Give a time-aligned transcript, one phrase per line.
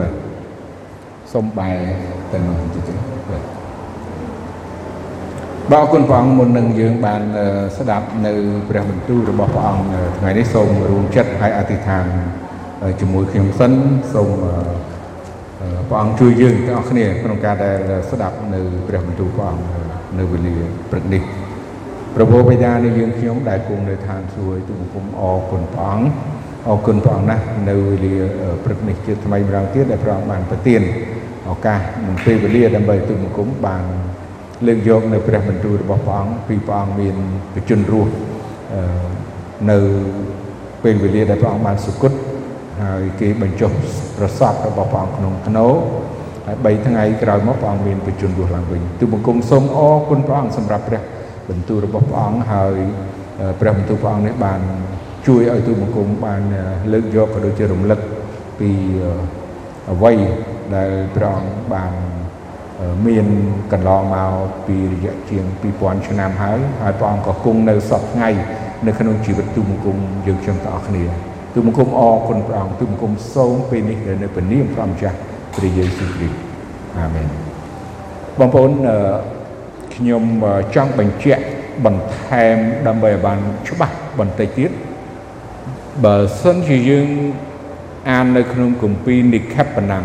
[0.00, 0.12] បាទ
[1.32, 1.76] សូមបែរ
[2.32, 2.90] ទៅនោះតិច
[3.30, 3.42] បាទ
[5.70, 7.22] បាទអរគុណព្រះអង្គមុននឹងយើងបាន
[7.78, 8.32] ស្ដាប់នៅ
[8.68, 9.86] ព្រះបន្ទូលរបស់ព្រះអង្គ
[10.18, 12.04] ថ្ងៃនេះសូមរួមចិត្តហើយអធិដ្ឋាន
[13.00, 13.72] ជាមួយខ្ញុំសិន
[14.14, 14.30] សូម
[15.88, 17.78] ព្រះអង្គជួយយើងទាំងអស់គ្នាក្នុងការដែល
[18.10, 19.66] ស្ដាប់នៅព្រះបន្ទូលព្រះអង្គ
[20.18, 20.54] នៅវេលា
[20.90, 21.22] ព្រឹកនេះ
[22.14, 26.06] ព្រះបិតានៃយើងខ្ញុំដែលគង់នៅឋានសួគ៌ទូបង្គំអរគុណព្រះអង្គ
[26.68, 28.14] អរគុណព្រះអង្គណាស់នៅវេលា
[28.64, 30.80] ព្រឹកនេះជាថ្មីម្ដងទៀតដែលព្រះអង្គបានប្រទាន
[31.50, 33.84] ឱកាសនិងពេលវេលាដើម្បីទូបង្គំបាន
[34.66, 37.16] លើកយកនៅព្រះបន្ទូលរបស់ព្រះអង្គពីព្រះអង្គមាន
[37.54, 38.12] បជនរស់
[39.70, 39.78] នៅ
[40.84, 42.12] ពេលវេលាដែលព្រះអង្គបានសុគត
[42.82, 43.70] ហើយគេបញ្ចុះ
[44.18, 45.66] ប្រសពរបស់ព្រះអង្គក្នុងធ្នោ
[46.46, 51.02] ហើយ3ថ្ងៃក្រោយមកព្រះអង្គមានបជនរស់ឡើងវិញទូបង្គំសូមអរគុណព្រះអង្គសម្រាប់ព្រះ
[51.50, 52.76] បន្ទូលរបស់ព្រះអង្គហើយ
[53.60, 54.60] ព្រះបន្ទូលព្រះអង្គនេះបាន
[55.26, 56.42] ជួយឲ្យទូបង្គំបាន
[56.92, 58.00] លើកយកក៏ដូចជារំលឹក
[58.58, 58.70] ពី
[59.90, 60.12] អ្វី
[60.76, 61.92] ដែលព្រះអង្គបាន
[63.06, 63.26] មាន
[63.72, 64.32] កន្លងមក
[64.66, 65.44] ពីរយៈជាង
[65.76, 68.28] 2000ឆ្នាំហើយហើយព្រះអង្គក៏គង់នៅសពថ្ងៃ
[68.86, 71.04] នៅក្នុងជីវិតទូបង្គំយើងខ្ញុំទាំងអស់គ្នា
[71.54, 75.16] ទូបង្គំអរគុណព្រះអង្គទូបង្គំសូមពេលនេះនៅព្រះនាមព្រះម្ចាស់
[75.56, 76.36] ព្រះយេស៊ូវគ្រីស្ទ
[76.98, 77.26] អាមែន
[78.38, 78.70] បងប្អូន
[79.94, 80.22] ខ្ញុំ
[80.74, 81.42] ចង់បញ្ជាក់
[81.84, 84.70] បន្ថែមដើម្បីឲ្យបានច្បាស់បន្តិចទៀត
[86.04, 87.08] បើសិនជាយើង
[88.10, 90.04] អាននៅក្នុងគម្ពីរនិខេបណាំង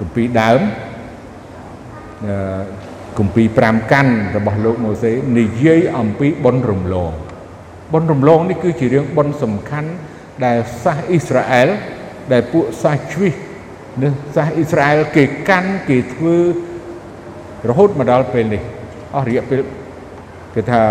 [0.00, 0.60] គម្ពីរដើម
[3.18, 7.12] គម្ពីរ5កាន់របស់លោកម៉ូសេនិយាយអំពីបុណ្យរំលង
[7.92, 9.90] បុណ្យរំលងនេះគឺជារឿងបុណ្យសំខាន់
[10.44, 11.68] ដែលសាសអ៊ីស្រាអែល
[12.32, 13.34] ដែលពួកសាសជ្វីស
[14.02, 16.36] នេះសាសអ៊ីស្រាអែលគេកាន់គេធ្វើ
[17.68, 18.62] រហូតមកដល់ពេលនេះ
[19.16, 19.60] អស់រយៈពេល
[20.54, 20.82] គេថា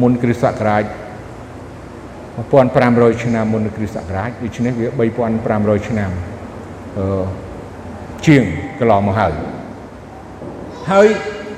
[0.00, 0.84] មុនគ្រិស្តសករាជ
[2.36, 5.06] 1500ឆ្នាំមុនគ្រិស្តសករាជដូច្នេះវា
[5.42, 6.10] 3500ឆ្នាំ
[6.98, 7.24] អឺ
[8.26, 8.42] ជាង
[8.78, 9.32] កន្លងមកហើយ
[10.90, 11.06] ហើយ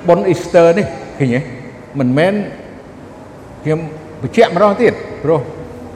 [0.09, 0.87] បុណ្យអ៊ីស្ទើនេះ
[1.19, 1.41] ឃើញទេ
[1.99, 2.35] មិនមែន
[3.63, 3.81] ខ្ញុំ
[4.23, 4.93] បញ្ជាក់ម្ដងទៀត
[5.25, 5.41] ព្រោះ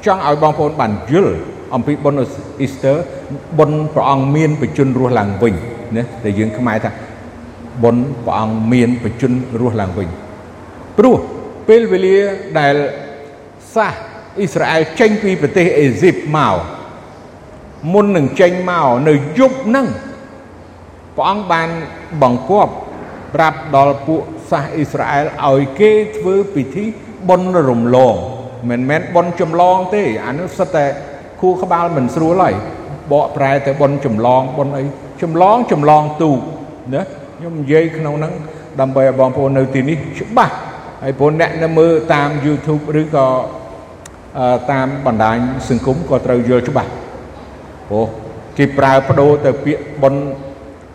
[0.06, 1.36] ចង់ឲ្យបងប្អូនបានយល់
[1.74, 2.18] អំពីបុណ្យ
[2.60, 2.92] អ៊ីស្ទើ
[3.58, 5.54] បុណ្យព្រះអង្គមានបជនរស់ឡើងវិញ
[5.96, 6.90] ណាតែយើងខ្មែរថា
[7.84, 10.08] បុណ្យព្រះអង្គមានបជនរស់ឡើងវិញ
[10.98, 11.16] ព្រោះ
[11.68, 12.18] ពេលវេលា
[12.58, 12.74] ដែល
[13.74, 13.94] សាស
[14.38, 16.56] អ៊ីស្រាអែលចេញពីប្រទេសអេស៊ីបមក
[17.92, 19.86] មុននឹងចេញមកនៅយប់ហ្នឹង
[21.16, 21.68] ព្រះអង្គបាន
[22.22, 22.72] បង្គាប់
[23.34, 26.84] ប្រាប់ដល់ពួកសាសអ៊ីស្រាអែលឲ្យគេធ្វើពិធី
[27.28, 28.14] បុណ្យរំលង
[28.70, 30.84] មិនមែនបុណ្យចម្លងទេអានោះសិតតែ
[31.40, 32.54] ខួរក្បាលមិនស្រួលហើយ
[33.12, 34.84] បកប្រែទៅបុណ្យចម្លងបុណ្យអី
[35.22, 36.38] ចម្លងចម្លងទូក
[36.94, 37.02] ណា
[37.36, 38.32] ខ្ញុំនិយាយក្នុងហ្នឹង
[38.80, 40.54] ដើម្បីឲ្យបងប្អូននៅទីនេះច្បាស់
[41.02, 43.26] ហើយព្រោះអ្នកនៅមើលតាម YouTube ឬក៏
[44.72, 45.36] តាមបណ្ដាញ
[45.68, 46.90] សង្គមក៏ត្រូវយល់ច្បាស់
[47.88, 48.06] ព្រោះ
[48.58, 50.22] គេប្រើបដូរទៅពាក្យបុណ្យ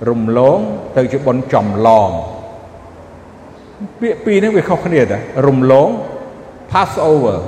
[0.09, 0.59] រំលង
[0.97, 2.09] ទៅជាបុណ្យចំឡង
[3.99, 5.89] ពាក្យពីរនេះវាខុសគ្នាតារំលង
[6.71, 7.39] Passover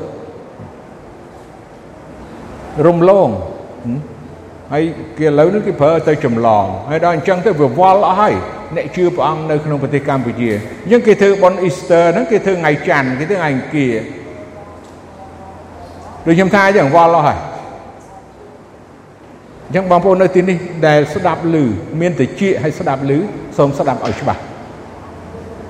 [2.88, 3.30] រំលង
[4.74, 4.84] ហើយ
[5.18, 8.34] គេឥឡូវនេះគេប្រើទៅចម្លងហើយដល់អញ្ចឹងទៅវាវល់អស់ហើយ
[8.76, 10.50] អ្នកជឿព្រះអង្គនៅក្នុងប្រទេសកម្ពុជា
[10.84, 13.94] អញ្ចឹងគេធ្វើបុណ្យ Easter ហ្នឹងគេធ្វើថ្ងៃច័ន្ទគេធ្វើថ្ងៃអង្គារ
[16.26, 17.40] ដូចខ្ញុំថាអញ្ចឹងវល់អស់ហើយ
[19.66, 20.58] អញ្ចឹងបងប្អូននៅទីនេះ
[20.88, 21.56] ដែលស្ដាប់ឮ
[22.02, 23.12] មានតិចឲ្យស្ដាប់ឮ
[23.58, 24.42] សូមស្ដាប់ឲ្យច្បាស់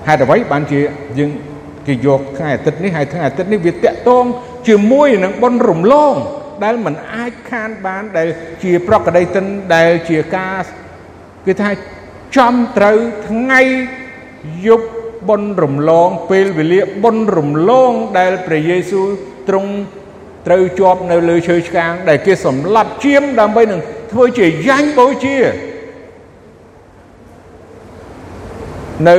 [0.08, 0.80] ហេតុអ្វីបានជា
[1.20, 1.32] យើង
[1.88, 4.26] គេយកថ្ងៃអាទិត្យនេះហើយថ្ងៃអាទិត្យនេះវាតាក់ទង
[4.68, 6.16] ជាមួយនឹងបុណ្យរំលង
[6.64, 8.28] ដែលมันអាចខានបានដែល
[8.64, 9.46] ជាប្រកដីតិន
[9.76, 10.62] ដែលជាការ
[11.46, 11.70] គេថា
[12.38, 13.62] ចំត្រូវថ្ងៃ
[14.68, 14.88] យប់
[15.30, 19.08] បុណ្យរំលងពេលវេលាបុណ្យរំលងដែលព្រះយេស៊ូវ
[19.48, 19.72] ទ្រង់
[20.48, 25.38] ត្រូវជាប់នៅលើឈើឆ្កាង ដែលគេសម្លាប់ជាមដើម្បីនឹងធ្វើជាយ៉ាញ់បូជា
[29.10, 29.18] នៅ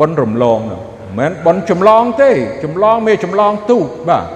[0.00, 2.30] បុណ្យរំលងនោះមិនមែនបុណ្យចម្លងទេ
[2.64, 4.26] ចម្លងមេចម្លងទូកបាទ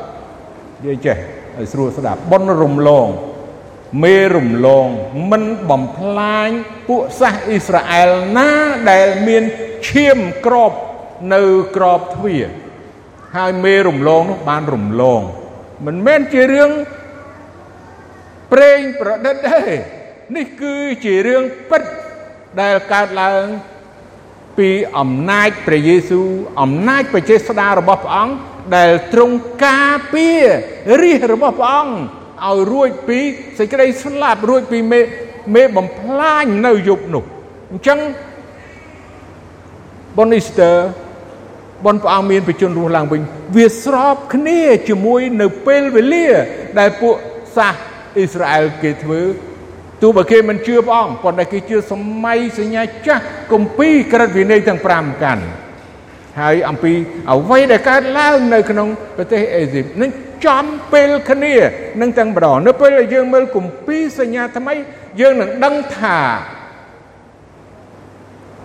[0.84, 1.16] និយាយចេះ
[1.59, 3.09] ឲ្យស្រួលស្ដាប់បុណ្យរំលង
[4.03, 4.87] មេរំលង
[5.31, 6.48] មិនបំផ្លាញ
[6.88, 8.50] ពួកសាសអ៊ីស្រាអែលណា
[8.90, 9.43] ដែលមាន
[9.88, 10.73] ឈាមក្រប
[11.34, 11.43] នៅ
[11.76, 12.46] ក្របទ្វារ
[13.37, 15.23] ហើយមេរំលងនោះបានរំលង
[15.87, 16.71] មិនមែនជារឿង
[18.53, 19.61] ប្រេងប្រឌិតទេ
[20.37, 20.75] នេះគឺ
[21.05, 21.82] ជារឿងពិត
[22.61, 23.44] ដែលកើតឡើង
[24.59, 26.29] ពីអំណាចព្រះយេស៊ូវ
[26.62, 28.35] អំណាចព្រះចេស្តារបស់ព្រះអង្គ
[28.76, 29.37] ដែលទ្រង់
[29.67, 30.43] ការពារ
[31.03, 31.94] រាជរបស់ព្រះអង្គ
[32.47, 33.19] ឲ្យរួចពី
[33.59, 35.00] សេចក្តីស្លាប់រួចពីមេ
[35.55, 37.25] មេបំផ្លាញនៅយប់នោះ
[37.70, 37.99] អញ្ចឹង
[40.17, 40.77] បូនីស្ទ័រ
[41.86, 43.20] បនព្រះអង្គមានបជនរស់ឡើងវិញ
[43.56, 46.28] វាស្របគ្នាជាមួយនៅពេលវេលា
[46.78, 47.14] ដែលពួក
[47.56, 47.75] សាស
[48.16, 49.20] អ៊ីស្រាអែលគេធ្វើ
[50.02, 51.92] ទោះបើគេមិនជឿព្រះអង្គប៉ុន្តែគេជឿស
[52.25, 53.22] ម័យសញ្ញាចាស់
[53.52, 55.44] គម្ពីរក្រឹតវិន័យទាំង5កាន់
[56.40, 56.92] ហើយអំពី
[57.32, 60.10] អ្វីដែលកើតឡើងនៅក្នុងប្រទេសអេស៊ីបនឹង
[60.46, 61.54] ចំពេលគ្នា
[62.00, 64.75] នឹងទាំងម្ដងនៅពេលដែលយើងមើលគម្ពីរសញ្ញាថ្មី
[65.20, 66.20] យើងនឹងដឹងថា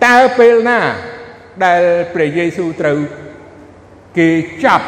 [0.06, 0.80] តើពេលណា
[1.64, 1.82] ដែល
[2.14, 2.98] ព្រះយេស៊ូវត្រូវ
[4.18, 4.28] គេ
[4.64, 4.86] ចាប់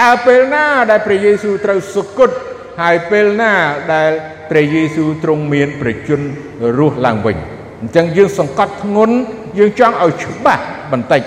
[0.00, 2.30] តើពេលណាដែលព្រះយេស៊ូវត្រូវសុគត
[2.82, 3.52] ហើយពេលណា
[3.94, 4.10] ដែល
[4.50, 6.24] ព្រះយេស៊ូវទ្រង់មានប្រជញ្ញ
[6.78, 7.36] រស់ឡើងវិញ
[7.80, 9.16] អញ្ចឹងយើងសង្កត់ធ្ងន់
[9.58, 11.22] យើងចង់ឲ្យច្បាស់បន្តិច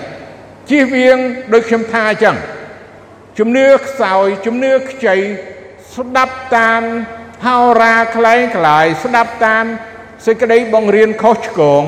[0.70, 1.18] ជៀសវាង
[1.52, 2.36] ដូចខ្ញុំថាអញ្ចឹង
[3.38, 5.16] ជំនឿខ្សោយជំនឿខ្ចី
[5.94, 6.82] ស្ដាប់តាម
[7.46, 9.64] ហោរាខ្លែងខ្លាយស្ដាប់តាម
[10.26, 11.82] សេចក្តីបង្រៀនខុសឆ្គង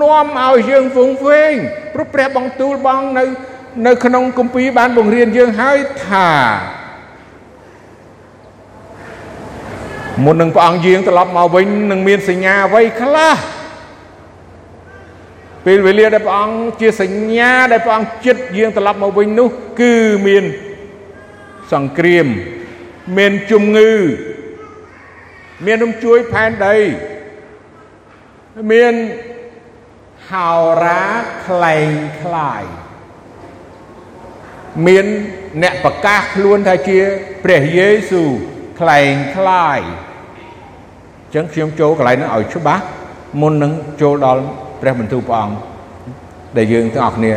[0.00, 1.54] នាំឲ្យយើងវង្វេង
[1.94, 3.24] ព្រោះព្រះបង្ទូលបងនៅ
[3.86, 6.30] នៅក្នុងគម្ពីរបានបង្រៀនយើងហើយថា
[10.24, 13.36] មុននឹងព្រះអង្គយាងត្រឡប់មកវិញនឹងមានសញ្ញាអ្វីខ្លះ
[15.66, 19.48] ពេលវេលាដែលព្រះអង្គជាសញ្ញាដែលព្រះអង្គចិត្តយាងត្រឡប់មកវិញនោះ
[19.80, 19.94] គឺ
[20.26, 20.44] មាន
[21.72, 22.26] សង្គ្រាម
[23.18, 23.92] មានជំងឺ
[25.66, 26.76] មានរំជួយផែនដី
[28.72, 28.94] មាន
[30.32, 30.50] ហោ
[30.84, 31.02] រា
[31.46, 31.90] ខ្លែង
[32.22, 32.62] ខ្លាយ
[34.86, 35.06] មាន
[35.62, 36.98] អ្នកប្រកាសខ្លួនថាជា
[37.44, 38.30] ព្រះយេស៊ូវ
[38.80, 39.80] ខ្លែងខ្លាយ
[41.24, 42.82] អញ្ចឹងខ្ញុំចូលកន្លែងនោះឲ្យច្បាស់
[43.40, 44.42] មុននឹងចូលដល់
[44.80, 45.56] ព្រះបន្ទូលព្រះអង្គ
[46.56, 47.32] ដែលយើងទាំងអស់គ្នា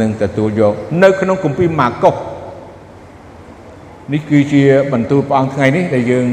[0.00, 2.14] នឹងទទួលយកនៅក្នុងគម្ពីរម៉ាកុស
[4.12, 4.62] នេះគឺជា
[4.92, 6.26] បន្ទូលព្រះអង្គថ្ងៃនេះដែលយើង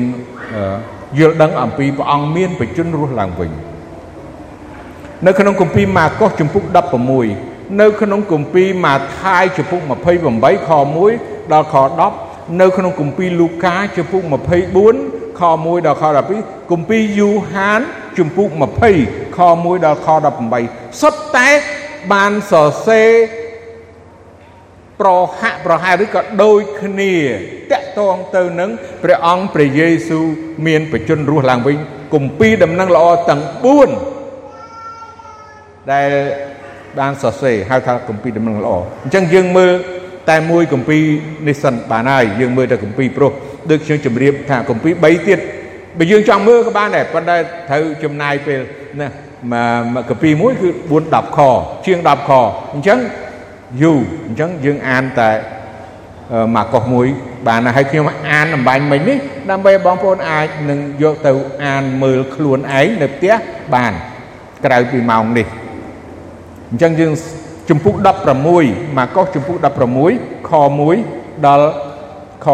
[1.19, 3.51] យល់ដឹងអំពីព្រះអង្គមានបជនរស់ឡើងវិញ
[5.25, 6.63] នៅក្នុងគម្ពីរម៉ាកុសជំពូក
[7.23, 9.81] 16នៅក្នុងគម្ពីរម៉ាថាយជំពូក
[10.25, 10.69] 28ខ
[11.11, 11.75] 1ដល់ខ
[12.17, 14.23] 10នៅក្នុងគម្ពីរលូកាជំពូក
[14.81, 16.03] 24ខ1ដល់ខ
[16.37, 17.81] 12គម្ពីរយូហាន
[18.17, 18.49] ជំពូក
[18.93, 20.07] 20ខ1ដល់ខ
[20.53, 21.49] 18សុទ្ធតែ
[22.11, 23.11] បានសរសេរ
[25.01, 25.09] ប្រ
[25.39, 27.15] ហាក់ប្រហែលឬក៏ដូចគ្នា
[27.71, 28.69] តកតងទៅនឹង
[29.03, 30.25] ព្រះអង្គព្រះយេស៊ូវ
[30.65, 31.77] មានបជនរស់ឡើងវិញ
[32.13, 34.16] គម្ពីរដំណឹងល្អទាំង4
[35.93, 36.09] ដែល
[36.99, 38.71] បានសរសេរហៅថាគម្ពីរដំណឹងល្អ
[39.03, 39.73] អញ្ចឹងយើងមើល
[40.29, 41.03] តែមួយគម្ពីរ
[41.47, 43.31] នេះសិនបានហើយយើងមើលតែគម្ពីរព្រោះ
[43.69, 45.39] ដូចខ្ញុំជម្រាបថាគម្ពីរ3ទៀត
[45.97, 47.37] បើយើងចង់មើលក៏បានដែរប៉ុន្តែ
[47.69, 48.59] ត្រូវចំណាយពេល
[49.01, 49.07] ណា
[49.51, 51.39] មកគម្ពីរមួយគឺ4 10ខ
[51.85, 52.31] ជាង10ខ
[52.73, 52.99] អញ្ចឹង
[53.81, 55.31] យូរអញ្ចឹងយើងអានតែ
[56.55, 57.07] មកកុសមួយ
[57.47, 59.17] បានហើយខ្ញុំអានអំបញ្ញមិញនេះ
[59.49, 61.31] ដើម្បីបងប្អូនអាចនឹងយកទៅ
[61.65, 63.33] អានមើលខ្លួនឯងនៅផ្ទះ
[63.75, 63.93] បាន
[64.65, 65.47] ក្រៅពីម៉ោងនេះ
[66.69, 67.13] អញ្ចឹងយើង
[67.69, 67.95] ជំពូក
[68.45, 69.57] 16ម៉ាកុសជំពូក
[70.03, 70.51] 16ខ
[70.97, 71.69] 1ដល់
[72.45, 72.47] ខ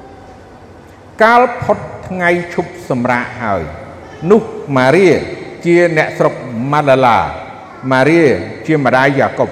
[0.00, 1.78] 14កាលផុត
[2.08, 3.62] ថ្ងៃឈប់សម្រាកហើយ
[4.30, 4.42] នោះ
[4.76, 5.08] ម៉ារី
[5.64, 6.34] ជាអ្នកស្រុក
[6.72, 7.18] ម៉ាដាឡា
[7.92, 8.22] ម៉ារី
[8.66, 9.48] ជាម្ដាយយ៉ាកុប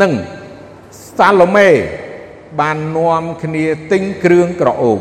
[0.00, 0.12] និង
[1.16, 1.68] សាឡូមេ
[2.60, 4.98] បាននាំគ្នាទិញគ្រឿងក្រអូប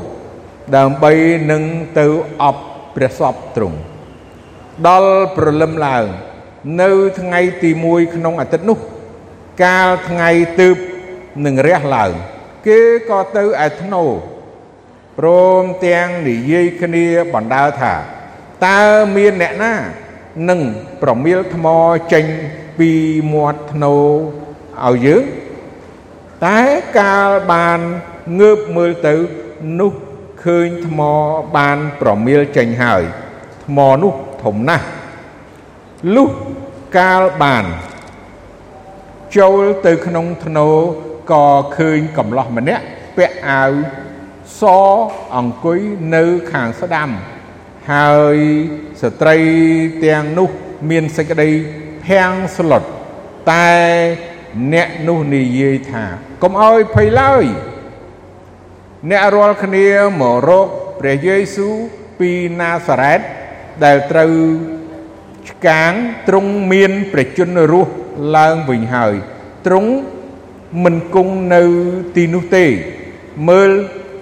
[0.75, 1.13] ដើម្បី
[1.51, 1.63] នឹង
[1.99, 2.07] ទៅ
[2.43, 2.57] អប
[2.95, 3.77] ព្រះសពទ្រង់
[4.87, 6.05] ដល់ព្រលឹមឡើង
[6.81, 8.79] នៅថ្ងៃទី1ក្នុងអាទិត្យនោះ
[9.63, 10.29] កាលថ្ងៃ
[10.59, 10.77] ទើប
[11.45, 12.11] នឹងរះឡើង
[12.67, 12.79] គេ
[13.09, 14.03] ក៏ទៅឯធ្នោ
[15.19, 15.29] ព្រ
[15.61, 17.93] មទាំងនិយាយគ្នាបណ្ដើថា
[18.67, 18.81] តើ
[19.15, 19.73] មានអ្នកណា
[20.49, 20.61] នឹង
[21.01, 21.67] ប្រមៀលថ្ម
[22.13, 22.25] ចេញ
[22.79, 22.91] ពី
[23.33, 23.95] មាត់ធ្នោ
[24.85, 25.23] ឲ្យយើង
[26.45, 26.59] តែ
[26.99, 27.79] កាលបាន
[28.39, 29.15] ងើបមើលទៅ
[29.79, 29.91] នោះ
[30.43, 30.99] ឃើញថ្ម
[31.57, 33.03] បានប្រមៀលចេញហើយ
[33.65, 34.85] ថ្មនោះធំណាស់
[36.13, 36.31] លុះ
[36.97, 37.65] កាលបាន
[39.37, 40.69] ចូលទៅក្នុងធ្នោ
[41.31, 41.47] ក៏
[41.77, 42.83] ឃើញកំឡោះម្នាក់
[43.17, 43.71] ពាក់អាវ
[44.59, 44.61] ស
[45.35, 45.79] អង្គុយ
[46.15, 47.09] នៅខាងស្ដាំ
[47.91, 48.37] ហើយ
[49.01, 49.37] ស្ត្រី
[50.05, 50.49] ទាំងនោះ
[50.89, 51.49] មានសេចក្តី
[52.05, 52.83] ភាំងស្លុត
[53.51, 53.71] តែ
[54.73, 56.03] អ្នកនោះនិយាយថា
[56.43, 57.45] កុំអោយភ័យឡើយ
[59.09, 59.87] អ្នករាល់គ្នា
[60.19, 60.67] មករក
[60.99, 61.75] ព្រះយេស៊ូវ
[62.19, 63.21] ពីណាសារ៉េត
[63.83, 64.33] ដែលត្រូវ
[65.49, 65.91] ឆ្កាង
[66.27, 67.91] ទ្រង់មានព្រះជន្មរស់
[68.35, 69.13] ឡើងវិញហើយ
[69.65, 69.91] ទ្រង់
[70.83, 71.61] មិនគង់នៅ
[72.15, 72.65] ទីនោះទេ
[73.49, 73.71] មើល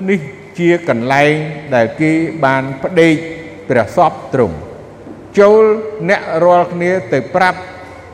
[0.09, 0.19] នេះ
[0.57, 1.33] ជាកន្លែង
[1.75, 2.11] ដែលគេ
[2.43, 3.15] បានផ្ដេក
[3.69, 4.55] ព្រះសពទ្រង់
[5.39, 5.63] ចូល
[6.09, 7.59] អ្នករាល់គ្នាទៅប្រាប់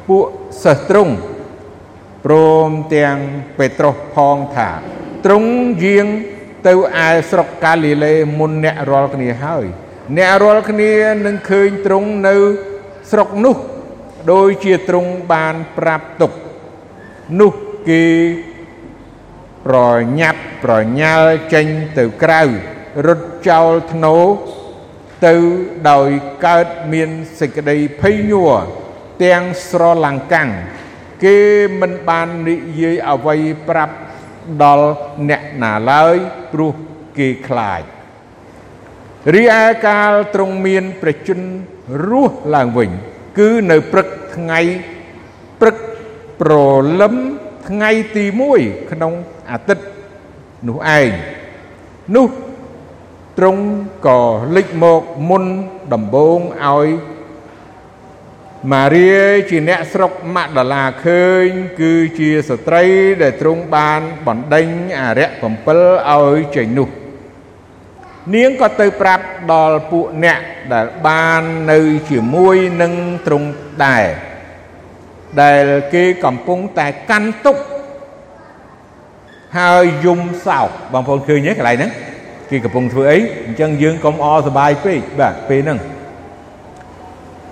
[0.08, 0.26] ពួក
[0.64, 1.14] សិស្សទ្រង់
[2.26, 2.36] ព្រ
[2.68, 3.18] មទាំង
[3.58, 4.70] ពេត្រុសផងថា
[5.26, 5.52] ទ្រង់
[5.84, 6.08] យាង
[6.68, 6.74] ទៅ
[7.06, 9.66] ឯស្រុកកាលីលេមុនអ្នករាល់គ្នាហើយ
[10.18, 10.94] អ្នករាល់គ្នា
[11.26, 12.36] នឹងឃើញទ្រង់នៅ
[13.10, 13.56] ស្រុកនោះ
[14.32, 16.32] ដោយជាទ្រង់បានប្រាប់ទុក
[17.40, 17.54] នោះ
[17.90, 18.06] គេ
[19.66, 19.78] ប្រ
[20.20, 22.42] ញាប់ប្រញាល់ចេញទៅក្រៅ
[23.08, 24.18] រត់ចោលធ្នោ
[25.28, 25.36] ទៅ
[25.92, 26.10] ដោយ
[26.46, 28.54] កើតមានសេចក្តីភ័យញ័រ
[29.24, 30.50] ទាំងស្រឡំកាំង
[31.24, 31.38] គេ
[31.80, 33.36] មិនបាននិយាយអ្វី
[33.70, 33.96] ប្រាប់
[34.64, 34.90] ដល់
[35.30, 36.16] អ្នកណាឡើយ
[36.52, 36.74] ព្រោះ
[37.18, 37.82] គេខ្លាច
[39.34, 41.40] រីឯកាលទ្រង់មានប្រជជន
[42.08, 42.90] រស់ឡើងវិញ
[43.38, 44.60] គឺនៅព្រឹកថ្ងៃ
[45.60, 45.78] ព្រឹក
[46.42, 46.52] ប្រ
[47.00, 47.16] លឹម
[47.70, 48.26] ថ្ងៃទី
[48.58, 49.14] 1ក្នុង
[49.50, 49.86] អាទិត្យ
[50.68, 51.10] នោះឯង
[52.16, 52.28] នោះ
[53.38, 53.64] ទ្រង់
[54.08, 54.20] ក៏
[54.56, 55.44] លេចមកមុន
[55.94, 56.88] ដំបូងឲ្យ
[58.72, 59.10] ម៉ារី
[59.50, 61.48] ជាអ្នកស្រុកម៉ាក់ដាឡាឃើញ
[61.80, 62.84] គឺជាស្ត្រី
[63.22, 64.68] ដែលទ្រង់បានបណ្ដេញ
[65.00, 66.90] អរិយ7ឲ្យចេញនោះ
[68.36, 70.40] នាងក៏ទៅប្រាប់ដល់ពួកអ្នក
[70.74, 72.94] ដែលបាននៅជាមួយនឹង
[73.28, 73.48] ទ្រង់
[73.86, 74.06] ដែរ
[75.42, 77.58] ដែលគេកំពុងតែកាន់ទុក
[79.58, 81.92] ហើយយំសោកបងប្អូនឃើញទេកន្លែងហ្នឹង
[82.50, 85.80] គេកំពុងធ្វើអីអញ្ចឹងយើងកុំអសបាយពេកបាទពេលហ្នឹង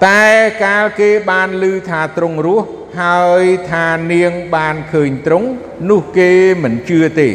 [0.06, 0.26] តែ
[0.64, 2.66] កាលគេបានឮថាទ្រង់រស់
[3.02, 5.48] ហើយថានាងបានឃើញទ្រង់
[5.90, 6.32] នោះគេ
[6.64, 7.30] មិនជឿទេ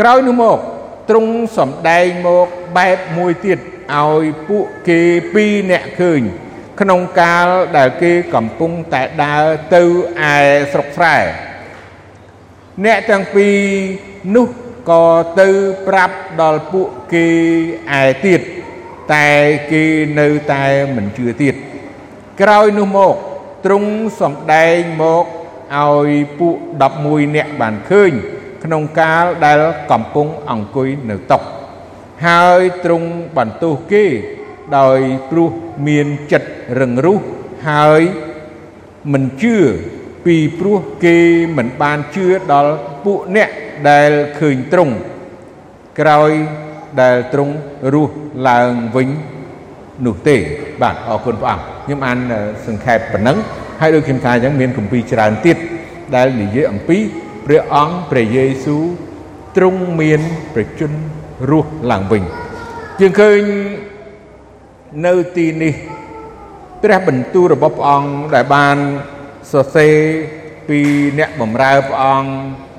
[0.00, 0.58] ក្រោយនោះមក
[1.10, 3.58] ទ្រង់សំដែងមកបែបមួយទៀត
[3.96, 5.00] ឲ្យពួកគេ
[5.34, 6.20] ពីរអ្នកឃើញ
[6.80, 9.82] ក្នុងកាលដែលគេកំពុងតែដើរទៅ
[10.34, 10.38] ឯ
[10.72, 11.16] ស្រុកស្រែ
[12.84, 13.56] អ្នកទាំងពីរ
[14.36, 14.48] នោះ
[14.90, 15.04] ក៏
[15.40, 15.48] ទៅ
[15.88, 17.28] ប្រាប់ដល់ពួកគេ
[18.02, 18.40] ឯទៀត
[19.14, 19.28] តែ
[19.72, 19.84] គេ
[20.20, 20.64] នៅតែ
[20.96, 21.54] មិនជឿទៀត
[22.40, 23.14] ក្រោយនោះមក
[23.64, 23.90] ទ្រង់
[24.20, 25.24] សំដែងមក
[25.76, 26.56] ឲ្យពួក
[26.96, 28.12] 11នាក់បានឃើញ
[28.64, 31.38] ក្នុងកាលដែលកំពុងអង្គុយនៅតុ
[32.26, 34.04] ហើយទ្រង់បន្ទោសគេ
[34.78, 34.98] ដោយ
[35.30, 35.50] ព្រោះ
[35.88, 36.50] មានចិត្ត
[36.80, 37.22] រឹងរូស
[37.68, 38.02] ហើយ
[39.12, 39.56] មិនជឿ
[40.26, 41.16] ពីព្រោះគេ
[41.56, 42.74] មិនបានជឿដល់
[43.04, 43.50] ពួកអ្នក
[43.90, 44.94] ដែលឃើញទ្រង់
[46.00, 46.30] ក្រោយ
[47.02, 47.54] ដែលទ្រង់
[47.94, 48.14] រស់
[48.48, 49.08] ឡើងវិញ
[50.06, 50.36] នោះទេ
[50.82, 52.18] បាទអរគុណព្រះអង្គខ្ញុំអាន
[52.66, 53.36] សង្ខេបប៉ុណ្ណឹង
[53.80, 55.56] ហើយដូចខ្ញុំថាអញ្ចឹងមានគម្ពីរច្រើនទៀត
[56.14, 56.98] ដែលនិយាយអំពី
[57.46, 58.84] ព្រះអង្គព្រះយេស៊ូវ
[59.56, 60.20] ទ្រង់មាន
[60.54, 60.96] ប្រជញ្ញ
[61.50, 62.22] រស់ឡើងវិញ
[63.00, 63.40] យើងឃើញ
[65.06, 65.74] នៅទីនេះ
[66.82, 68.76] ព្រះបន្ទូលរបស់ព្រះអង្គដែលបាន
[69.52, 69.96] សរសេរ
[70.68, 70.80] ពី
[71.18, 72.30] អ្នកបម្រើព្រះអង្គ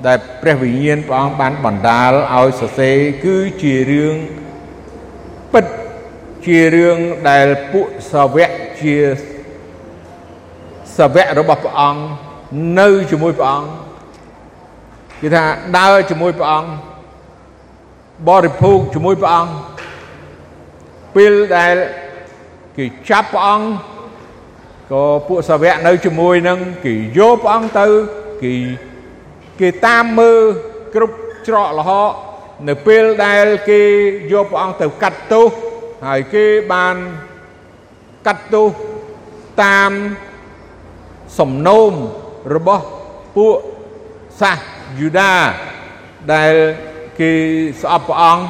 [0.06, 4.14] ដែលព្រះវិញ្ញាណព្រះអង្គបានបណ្ដាលឲ្យសរសេរគឺជារឿង
[5.52, 5.66] ពិត
[6.46, 8.50] ជារឿងដែលពួកសាវក
[8.80, 8.96] ជា
[10.96, 12.02] សាវករបស់ព្រះអង្គ
[12.80, 13.81] នៅជាមួយព្រះអង្គ
[15.22, 15.44] គេថា
[15.78, 16.70] ដើរជាមួយព្រះអង្គ
[18.28, 19.52] បរិភោគជាមួយព្រះអង្គ
[21.16, 21.74] ពេលដែល
[22.76, 23.66] គេចាប់ព្រះអង្គ
[24.92, 27.86] ក៏ពួកសាវកនៅជាមួយនឹងគេយកព្រះអង្គទៅ
[28.42, 28.52] គេ
[29.60, 30.40] គេតាមមើល
[30.94, 32.10] គ្រប់ច្រកលហក
[32.68, 33.80] នៅពេលដែលគេ
[34.32, 35.46] យកព្រះអង្គទៅកាត់ទោស
[36.06, 36.96] ហើយគេបាន
[38.26, 38.68] កាត់ទោស
[39.62, 39.92] តាម
[41.38, 41.92] សំណូម
[42.54, 42.84] របស់
[43.36, 43.56] ពួក
[44.40, 45.32] សាស យូដា
[46.32, 46.52] ដែល
[47.20, 47.30] គេ
[47.82, 48.42] ស្អប់ព្រះអង្គ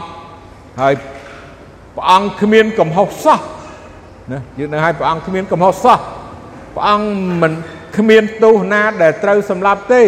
[0.81, 0.95] ហើយ
[1.97, 3.39] ព្រះអង្គគ្មានកំហុសសោះ
[4.33, 5.99] ណាយើងនៅឲ្យព្រះអង្គគ្មានកំហុសសោះ
[6.75, 7.09] ព្រះអង្គ
[7.43, 7.53] មិន
[7.97, 10.03] គ្មានទោសណាដែលត្រូវសម្លាប់ទេ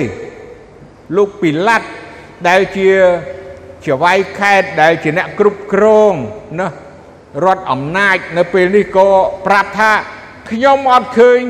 [1.17, 1.89] លោកពីឡាត់
[2.49, 2.89] ដែលជា
[3.85, 6.15] ជាវាយខេតដែលជាអ្នកគ្រប់គ្រង
[6.61, 6.69] ណា
[7.45, 9.09] រដ្ឋអំណាចនៅពេលនេះក៏
[9.47, 9.93] ប្រាប់ថា
[10.51, 11.41] ខ្ញុំអត់ឃើញ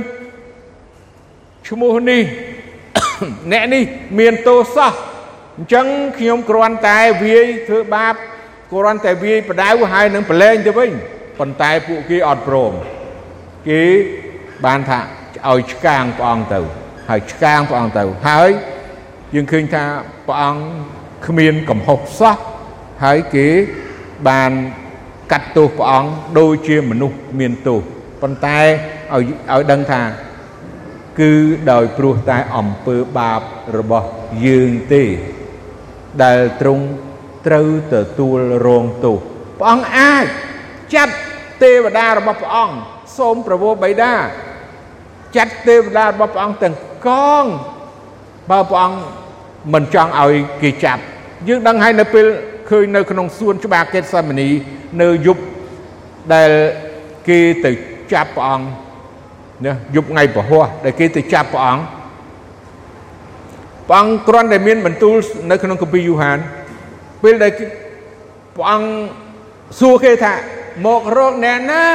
[1.69, 2.23] ឈ្មោះនេះ
[3.53, 3.83] អ្នកនេះ
[4.19, 4.93] មានទោសសោះ
[5.57, 5.87] អញ្ចឹង
[6.19, 8.15] ខ្ញុំគ្រាន់តែវាយធ្វើបាប
[8.73, 10.91] គ្រាន់តែវាយបដៅហើយនឹងប្រឡែងទៅវិញ
[11.39, 12.73] ប៉ុន្តែពួកគេអត់ព្រម
[13.69, 13.83] គេ
[14.65, 15.01] បានថា
[15.51, 16.61] ឲ្យឆ្កាងព្រះអង្គទៅ
[17.09, 18.51] ហើយឆ្កាងព្រះអង្គទៅហើយ
[19.35, 19.85] យើងឃើញថា
[20.27, 20.63] ព្រះអង្គ
[21.27, 22.37] គ្មានកំហុសសោះ
[23.05, 23.47] ហើយគេ
[24.29, 24.51] បាន
[25.33, 27.81] កាត់ទោសព្រះអង្គដូចជាមនុស្សមានទោស
[28.23, 28.59] ប៉ុន្តែ
[29.13, 30.01] ឲ្យឲ្យដឹងថា
[31.21, 31.33] គឺ
[31.71, 33.41] ដោយព្រោះតែអំពើបាប
[33.79, 34.09] របស់
[34.47, 35.05] យើងទេ
[36.25, 36.85] ដែលទ្រង់
[37.47, 39.17] ត្រូវទទួលរងទោស
[39.61, 40.25] ព្រះអង្គអាច
[40.95, 41.15] ចាត់
[41.63, 42.77] ទេវតារបស់ព្រះអង្គ
[43.19, 44.15] សូមប្រវោបិតា
[45.37, 46.75] ចាត់ទេវតារបស់ព្រះអង្គទាំង
[47.07, 47.09] ក
[47.43, 47.45] ង
[48.51, 48.99] បើព្រះអង្គ
[49.75, 51.03] មិនចង់ឲ្យគេចាប់
[51.49, 52.27] យើងដឹងហើយនៅពេល
[52.71, 54.49] ឃើញនៅក្នុងសួនច្បារកេតសាម៉ានី
[55.03, 55.43] នៅយប់
[56.35, 56.51] ដែល
[57.29, 57.71] គេទៅ
[58.13, 58.67] ចាប់ព្រះអង្គ
[59.63, 61.83] ណាយប់ថ្ងៃពហុដែលគេទៅចាប់ព្រះអង្គ
[63.89, 65.17] ព្រះអង្គគ្រាន់តែមានបន្ទូល
[65.51, 66.39] នៅក្នុងគម្ពីរយូហាន
[67.23, 67.53] ពេលដែល
[68.57, 68.89] ព្រះអង្គ
[69.81, 70.35] សួរគេថា
[70.85, 71.87] មករកអ្នកណា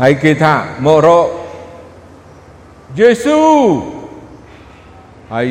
[0.00, 0.54] ហើយគេថា
[0.86, 1.26] មករក
[2.98, 3.56] យេស៊ូវ
[5.32, 5.46] ហើយ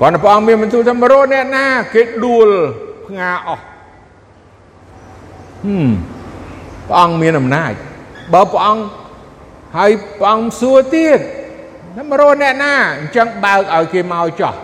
[0.00, 2.48] គាត់ព្រះអង្គមានបន្ទូលថាមករកអ្នកណាគេដួល
[3.06, 3.64] ផ្ងាអស់
[5.64, 5.90] ហឹម
[6.88, 7.72] ព្រះអង្គមានអំណាច
[8.32, 8.82] បើព្រះអង្គ
[9.76, 11.18] ហើយព្រះអង្គសួរទៀត
[11.96, 14.54] តែមករកអ្នកណាអញ្ចឹងបើកឲ្យគេមកចោះ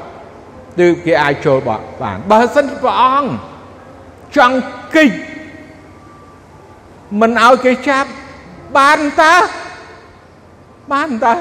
[0.80, 3.30] ទើបគេអាចចូលបានបើសិនព្រះអង្គ
[4.36, 4.56] ចង់
[4.94, 5.10] គិច
[7.20, 8.08] មិនឲ្យគេចាប់
[8.78, 9.34] បានតើ
[10.92, 11.34] បានតើ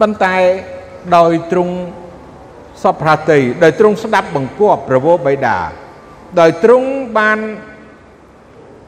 [0.00, 0.36] ប៉ុន្តែ
[1.16, 1.74] ដោយទ្រង់
[2.82, 5.58] សពប្រតិដោយទ្រង់ស្ដាប់បង្គាប់ប្រវោបិតា
[6.40, 7.38] ដោយទ្រង់បាន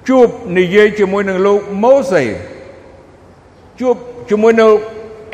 [0.09, 2.25] ជួបនិយាយជាមួយនឹងលោកម៉ូសេ
[3.81, 3.97] ជួប
[4.31, 4.73] ជាមួយនឹង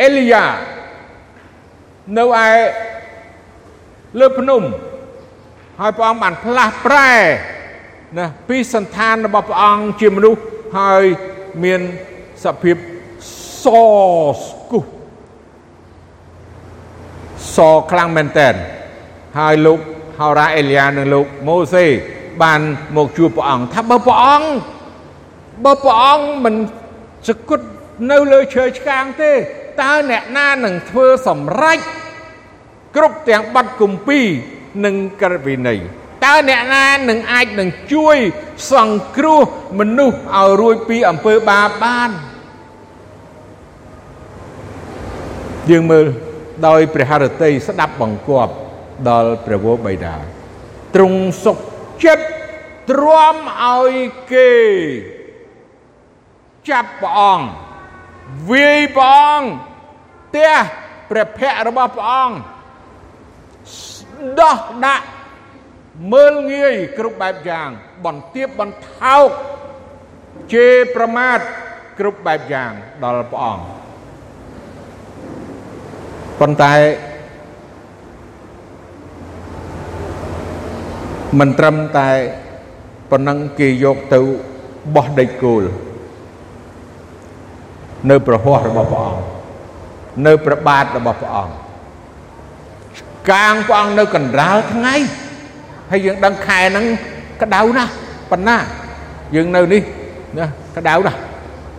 [0.03, 0.47] អេលីយ៉ា
[2.19, 2.49] នៅឯ
[4.19, 4.63] លើភ្នំ
[5.81, 7.13] ហើយព្រះអង្គបានផ្លាស់ប្រែ
[8.19, 10.41] ណាពីសន្តានរបស់ព្រះអង្គជាមនុស្ស
[10.79, 11.05] ហើយ
[11.65, 11.81] មាន
[12.45, 12.77] សភាព
[13.63, 13.67] ស
[14.41, 14.85] ស្គុះ
[17.57, 17.59] ស
[17.91, 18.49] ខ្លាំងមែនតើ
[19.39, 19.79] ហើយលោក
[20.19, 21.87] ហោរ៉ាអេលីយ៉ានិងលោកម៉ូសេ
[22.43, 22.61] បាន
[22.97, 24.49] មកជួបព្រះអង្គថាបើព្រះអង្គ
[25.65, 26.55] បើព្រះអង្គមិន
[27.29, 27.67] សគត់
[28.11, 29.33] នៅលើឈើឆ្កាងទេ
[29.83, 31.79] តើអ្នកណានឹងធ្វើសម្រេច
[32.97, 34.27] គ្រប់ទាំងប័ណ្ណគម្ពីរ
[34.85, 35.81] និងក្រឹតវិន័យ
[36.25, 38.17] តើអ្នកណានឹងអាចនឹងជួយ
[38.73, 39.41] សង្គ្រោះ
[39.79, 42.11] មនុស្សឲ្យរួចពីអំពើបាបបាន
[45.71, 46.07] យើងមើល
[46.67, 48.53] ដោយព្រះハរតីស្ដាប់បង្គាប់
[49.11, 50.15] ដល់ព្រះវរបិតា
[50.95, 51.59] ទ្រង់សុខ
[52.05, 52.27] ចិត្ត
[52.91, 53.95] ទ្រាំឲ្យ
[54.33, 54.53] គេ
[56.71, 57.47] ចាប់ព្រះអង្គ
[58.51, 59.51] វាយព្រះអង្គ
[60.37, 60.55] ទះ
[61.11, 62.37] ព្រះភ័ក្ររបស់ព្រះអង្គ
[64.41, 65.07] ដោះដាក់
[66.13, 67.69] មើលងាយគ្រប់បែបយ៉ាង
[68.05, 69.29] បន្ទាបបន្ថោក
[70.53, 71.39] ជេរប្រមាថ
[71.99, 73.65] គ្រប់បែបយ៉ាងដល់ព្រះអង្គ
[76.41, 76.75] ប៉ុន្តែ
[81.39, 82.09] មិនត្រឹមតែ
[83.11, 84.21] ប៉ុណ្ណឹងគេយកទៅ
[84.95, 85.63] បោះដេកគោល
[88.11, 89.23] នៅប្រហោះរបស់ព្រះអង្គ
[90.27, 91.55] នៅប្របាទរបស់ព្រះអង្គ
[93.31, 94.95] កាងព្រះអង្គនៅកណ្ដាលថ្ងៃ
[95.91, 96.87] ហើយយើងដឹងខែហ្នឹង
[97.43, 97.93] ក្តៅណាស់
[98.31, 98.57] ប៉ុណ្ណា
[99.37, 99.83] យើងនៅនេះ
[100.39, 101.19] ណាក្តៅណាស់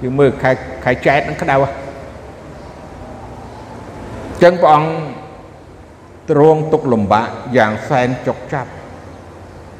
[0.03, 0.51] យើងមើលខែ
[0.83, 1.69] ខែចែកហ្នឹងក្តៅហ៎
[4.43, 4.91] ចឹងព្រះអង្គ
[6.29, 8.69] ទ្រង់ទុកលំបាកយ៉ាងសែនចុកចាប់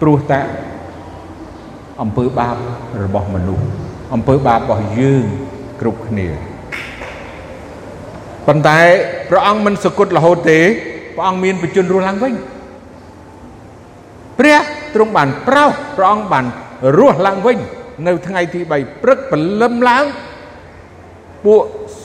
[0.01, 0.41] ព្រោះតែ
[2.01, 2.55] អំពើបាប
[3.03, 3.65] របស់មនុស្ស
[4.13, 5.25] អំពើបាបរបស់យើង
[5.81, 6.27] គ្រប់គ្នា
[8.47, 8.79] ប៉ុន្តែ
[9.29, 10.59] ព្រះអង្គមិនសគត់រហូតទេ
[11.15, 12.33] ព្រះអង្គមានបញ្ជនរស់ឡើងវិញ
[14.39, 14.59] ព្រះ
[14.95, 16.45] ទ្រង់បានប្រោសព្រះអង្គបាន
[16.97, 17.57] រស់ឡើងវិញ
[18.07, 20.05] នៅថ្ងៃទី3ព្រឹកព្រលឹមឡើង
[21.45, 21.61] ពួក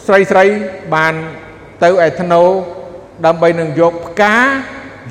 [0.07, 0.45] ស្រីស្រី
[0.95, 1.15] បាន
[1.83, 2.43] ទៅឯធ្នូ
[3.27, 4.37] ដើម្បីនឹងយកផ្កា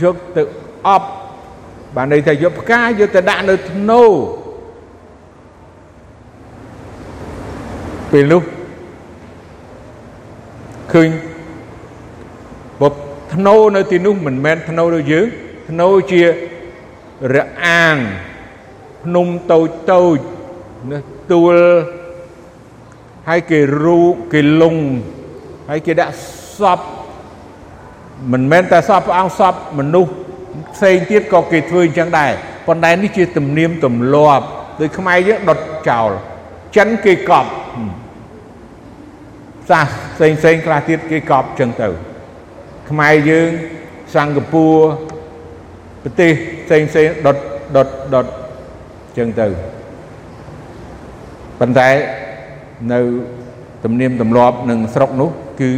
[0.04, 0.44] យកទៅ
[0.88, 1.10] អប់
[1.96, 4.04] បានន័យថាយកផ្កាយកទៅដាក់នៅធ្នូ
[8.12, 8.44] ពេលនោះ
[10.94, 11.10] ឃើញ
[12.82, 12.94] បប
[13.34, 15.26] ធ្នូនៅទីនោះមិនមែនធ្នូដូចយើង
[15.70, 16.22] ធ្នូជា
[17.36, 17.98] រអាង
[19.04, 20.18] ភ្នំតូចតូច
[20.92, 21.00] ណា
[21.32, 21.56] ទួល
[23.30, 24.00] ហើយគេរូ
[24.34, 24.78] គេលង
[25.70, 26.14] ហើយគេដាក់
[26.60, 26.80] សព
[28.32, 30.12] មិនមែនតែសពព្រះអង្គសពមនុស្ស
[30.76, 32.32] ផ្សេងទៀតក៏គេធ្វើអញ្ចឹងដែរ
[32.68, 34.46] ប៉ុន្តែនេះជាទំនៀមទម្លាប់
[34.80, 35.60] ដូចខ្មែរយើងដុត
[35.90, 36.10] ចោល
[36.76, 37.52] ចិនគេកប់
[39.70, 41.88] សាសផ្សេងផ្សេងខ្លះទៀតគេកប់ចឹងទៅ
[42.90, 43.50] ខ្មែរយើង
[44.16, 44.78] សិង្ហបុរី
[46.04, 46.32] ប្រទេស
[46.66, 47.38] ផ្សេងផ្សេងដុត
[47.76, 48.26] ដុតដុត
[49.18, 49.48] ចឹងទៅ
[51.60, 51.90] ប៉ុន្តែ
[52.94, 53.00] នៅ
[53.84, 55.30] ទំនៀមទម្លាប់នឹងស្រុកនោះ
[55.62, 55.72] គឺ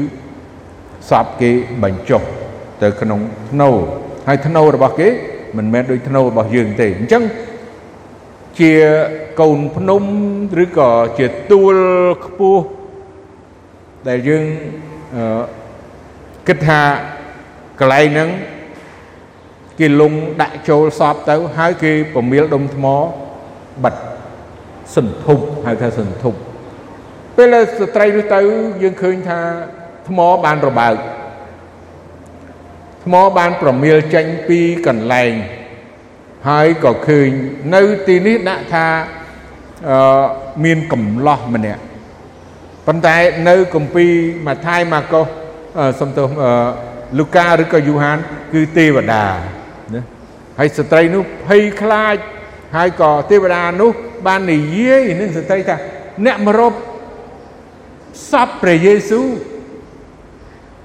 [1.09, 1.51] សពគេ
[1.83, 2.21] បញ្ចុះ
[2.81, 3.69] ទៅក្នុងធ្នូ
[4.27, 5.07] ហើយធ្នូរបស់គេ
[5.57, 7.23] មិនមែនដូចធ្នូរបស់យើងទេអញ្ចឹង
[8.59, 8.71] ជា
[9.39, 10.03] កូនភ្នំ
[10.63, 11.75] ឬក៏ជាទួល
[12.25, 12.63] ខ្ពស់
[14.07, 14.43] ដែលយើង
[16.47, 16.81] គិតថា
[17.79, 18.29] កន្លែងហ្នឹង
[19.79, 22.85] គេលងដាក់ចូលសពទៅ ហើយគេពមៀលដុំថ្ម
[23.83, 23.95] បិទ
[24.95, 26.37] សន្ធប់ហៅថាសន្ធប់
[27.35, 28.39] ពេលស្ត្រីនោះទៅ
[28.83, 29.39] យើងឃើញថា
[30.07, 30.95] ថ្មបានរបើក
[33.07, 35.33] ថ្មបានប្រមៀលចេញពីកន្លែង
[36.49, 37.29] ហើយក៏ឃើញ
[37.75, 38.87] នៅទីនេះដាក់ថា
[39.89, 40.25] អឺ
[40.63, 41.81] មានកំឡោះម្នាក់
[42.87, 43.17] ប៉ុន្តែ
[43.49, 44.11] នៅគម្ពីរ
[44.47, 45.25] ម៉ាថាយម៉ាកុស
[45.99, 46.27] សំទោស
[47.19, 48.17] លូកាឬក៏យូហាន
[48.53, 49.23] គឺទេវតា
[49.93, 50.01] ណា
[50.59, 52.17] ហើយស្ត្រីនោះភ័យខ្លាច
[52.75, 53.91] ហើយក៏ទេវតានោះ
[54.27, 55.75] បាននិយាយនឹងស្ត្រីថា
[56.25, 56.73] អ្នកមករົບ
[58.31, 59.27] សពព្រះយេស៊ូវ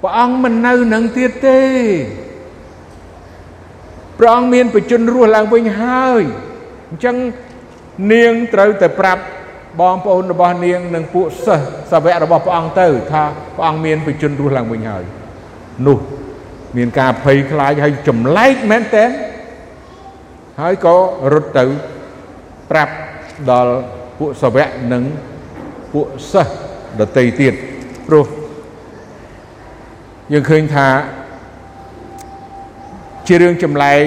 [0.03, 1.61] ព្រះអង្គមិននៅនឹងទៀតទេ
[4.19, 6.23] ព្រះអង្គមានបជនរស់ឡើងវិញហើយ
[6.91, 7.17] អញ្ចឹង
[8.13, 9.23] នាងត្រូវតែប្រាប់
[9.81, 13.23] បងប្អូនរបស់នាងនិងពួកសិស្សសាវករបស់ព្រះអង្គទៅ ថា
[13.57, 15.05] ព្រះអង្គមានបជនរស់ឡើងវិញហើយ
[15.87, 15.99] នោះ
[16.77, 19.05] មានការភ័យខ្លាចហើយចម្លែកមែនតើ
[20.61, 20.97] ហើយក៏
[21.33, 21.65] រត់ទៅ
[22.71, 22.93] ប្រាប់
[23.51, 23.75] ដល់
[24.19, 25.03] ពួកសាវកនិង
[25.93, 26.55] ពួកសិស្ស
[27.01, 27.55] ដតីទៀត
[28.07, 28.27] ព្រោះ
[30.31, 30.89] យើងឃើញថា
[33.27, 34.03] ជារឿងចម្លែក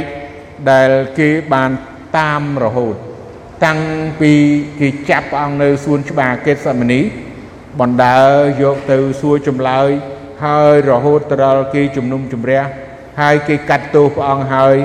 [0.71, 1.71] ដែលគេបាន
[2.17, 2.95] តាមរហូត
[3.65, 3.79] តាំង
[4.21, 4.33] ពី
[4.79, 7.01] គេចាប់ព្រះអង្គនៅសួនច្បារកេតសមនី
[7.79, 9.89] បណ្ដើរយកទៅសួរចម្លើយ
[10.45, 12.63] ហើយរហូតទៅដល់គេជំនុំជម្រះ
[13.21, 14.75] ហើយគេកាត់ទោសព្រះអង្គហើយ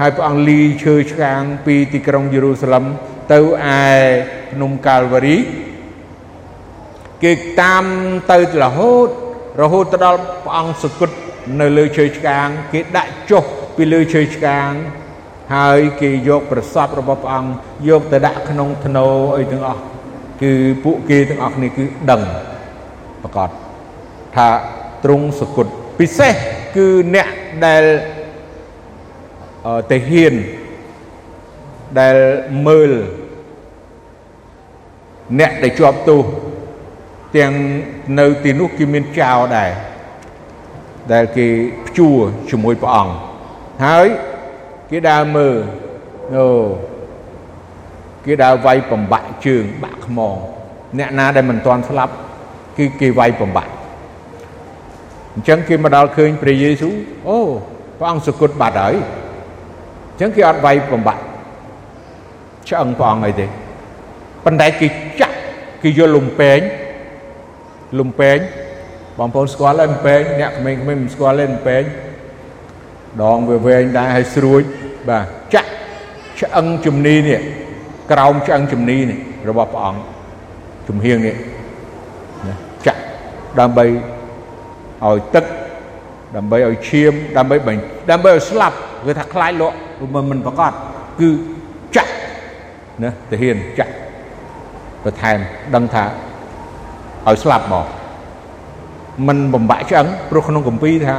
[0.00, 2.84] ហើយព្រះអង្គលីឈើឆ្កាងពីទីក្រុងយេរូសាឡឹម
[3.32, 3.76] ទៅឯ
[4.52, 5.36] ភ្នំកាល់វ៉ារី
[7.22, 7.84] គេតាម
[8.32, 9.08] ទៅរហូត
[9.60, 11.14] រហូតទៅដល់ព្រះអង្គសគត់
[11.60, 13.44] នៅលើឈើឆ្កាង គេដាក់ចុះ
[13.76, 14.70] ពីលើឈើឆ្កាង
[15.54, 17.50] ហើយគេយកប្រសពរបស់ព្រះអង្គ
[17.88, 19.82] យកទៅដាក់ក្នុងធ្នូអីទាំងអស់
[20.42, 20.52] គឺ
[20.84, 22.22] ពួកគេទាំងអស់គ្នាគឺដឹង
[23.22, 23.50] ប្រកាស
[24.36, 24.48] ថា
[25.04, 26.34] ទ្រង់សគត់ពិសេស
[26.76, 27.28] គឺអ្នក
[27.66, 27.84] ដែល
[29.90, 30.34] ទៅហ៊ាន
[32.00, 32.16] ដែល
[32.66, 32.92] មើល
[35.40, 36.20] អ្នកដែលជាប់ទោស
[37.36, 37.52] ទាំង
[38.18, 39.70] នៅទីនោះគេមានចៅដែរ
[41.12, 41.46] ដែលគេ
[41.86, 42.16] ព្យួរ
[42.50, 43.14] ជាមួយព្រះអង្គ
[43.84, 44.06] ហើយ
[44.90, 45.54] គេដើរមើល
[46.36, 46.46] អូ
[48.24, 50.36] គេដើរវាយបំបាក់ជើងបាក់ខ្មង
[50.98, 52.14] អ្នកណាដែលមិនទាន់ស្លាប់
[52.78, 53.72] គឺគេវាយបំបាក់
[55.34, 56.94] អញ្ចឹងគេមកដល់ឃើញព្រះយេស៊ូវ
[57.28, 57.38] អូ
[57.98, 58.94] ព្រះអង្គសគត់បាត់ហើយ
[60.10, 61.22] អញ្ចឹងគេអត់វាយបំបាក់
[62.68, 63.46] ឆ្អឹងព្រះអង្គអីទេ
[64.44, 64.86] ប៉ុន្តែគេ
[65.20, 65.36] ចាក់
[65.82, 66.58] គេយកលំពេង
[67.98, 68.38] លំពេង
[69.18, 71.82] បងប្អូនស្គាល់ហើយលំពេងអ្នកក្មេងៗមិនស្គាល់ទេលំពេង
[73.22, 74.62] ដងវាវែងដែរហើយស្រួច
[75.08, 75.70] បាទចាក់
[76.40, 77.40] ឆ្អឹងជំនីនេះ
[78.12, 79.18] ក្រោមឆ្អឹងជំនីនេះ
[79.48, 80.00] របស់ព្រះអង្គ
[80.88, 81.36] ជំហៀងនេះ
[82.46, 82.54] ណា
[82.86, 83.00] ចាក់
[83.60, 85.44] ដើម្បីឲ្យទឹក
[86.36, 89.76] ដើម្បីឲ្យឈាមដើម្បីបាញ់ដើម្បីឲ្យស្លាប់គឺថាខ្លាចលក់
[90.14, 90.72] មិនមិនប្រកាស
[91.20, 91.30] គឺ
[91.96, 92.12] ចាក់
[93.02, 93.92] ណាទាហានចាក់
[95.04, 95.38] បន្ថែម
[95.74, 96.04] ដឹងថា
[97.28, 97.86] ឲ្យស្លាប់មក
[99.28, 101.16] มันបំបាក់ឆ្អឹងព្រោះក្នុងកម្ពីថា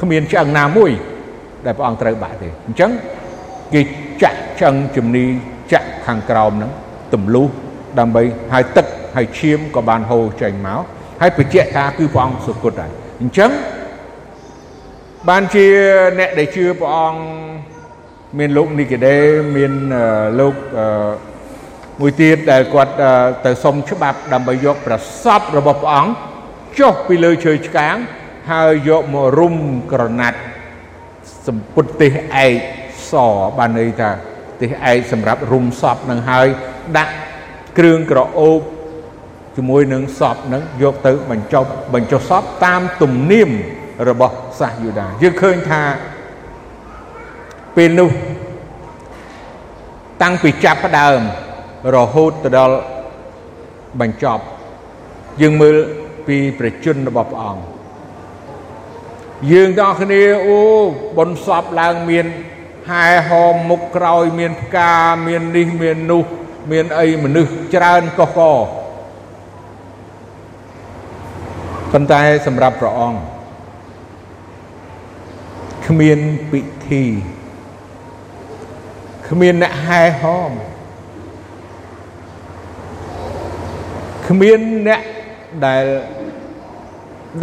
[0.00, 0.90] គ្មានឆ្អឹងណាមួយ
[1.66, 2.90] ដែលព្រះអង្គត្រូវបាក់ទេអញ្ចឹង
[3.74, 3.80] គេ
[4.22, 5.24] ចាក់ឆ្អឹងជំនី
[5.72, 6.72] ចាក់ខាងក្រោមហ្នឹង
[7.14, 7.46] ទម្លុះ
[7.98, 10.82] ដើម្បីហើយទឹកហើយឈាមក៏បានហូរចេញមក
[11.20, 13.50] ហើយបញ្ជាក់ថាគឺព្រះអង្គសុគតហើយអញ្ចឹង
[15.28, 15.66] បានជា
[16.18, 17.20] អ្នកដែលជឿព្រះអង្គ
[18.38, 19.16] មានលោកនីកេដេ
[19.56, 19.72] មាន
[20.40, 20.54] លោក
[22.00, 22.92] មួយទៀតដែលគាត់
[23.46, 26.12] ទៅសុំច្បាប់ដើម្បីយកប្រសពរបស់ព្រះអង្គ
[26.78, 27.96] ចុះពីលើឈើឆ្កាង
[28.50, 29.54] ហើយយកមករុំ
[29.92, 30.38] ក្រណាត់
[31.46, 32.12] សម្ពុតទេស
[32.44, 32.54] ឯក
[33.10, 33.12] ស
[33.58, 34.10] បានន័យថា
[34.60, 36.46] ទេសឯកសម្រាប់រុំសពនឹងហើយ
[36.96, 37.12] ដាក់
[37.78, 38.60] គ្រឿងក្រអូប
[39.56, 43.50] ជាមួយនឹងសពនឹងយកទៅបញ្ចុះបញ្ចុះសពតាមទំនៀម
[44.08, 45.82] របស់សាសយូដាយើងឃើញថា
[47.76, 48.10] ពេលនោះ
[50.22, 51.20] តាំងពីចាប់ផ្ដើម
[51.94, 52.76] រហូតទៅដល់
[54.00, 54.44] បញ្ចប់
[55.42, 55.76] យើងមើល
[56.26, 57.62] ពីប្រជជនរបស់ព្រះអង្គ
[59.50, 60.58] យើងទាំងអស់គ្នាអូ
[61.16, 62.26] បុណ្យសពឡើងមាន
[62.90, 64.94] ហែហមមុខក្រោយមានផ្កា
[65.26, 66.24] មាននេះមាននោះ
[66.70, 68.40] មានអីមនុស្សច្រើនកុះក
[71.92, 73.20] ប៉ុន្តែសម្រាប់ព្រះអង្គ
[75.86, 76.18] គ្មាន
[76.50, 77.04] ពិធី
[79.28, 80.50] គ្មានអ្នកហែហម
[84.28, 85.02] គ្មានអ្នក
[85.66, 85.84] ដែល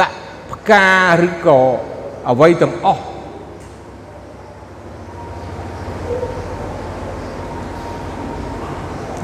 [0.02, 0.18] ដាក់
[0.52, 0.90] ផ្កា
[1.26, 1.60] ឬក៏
[2.30, 3.04] អ្វីទាំងអស់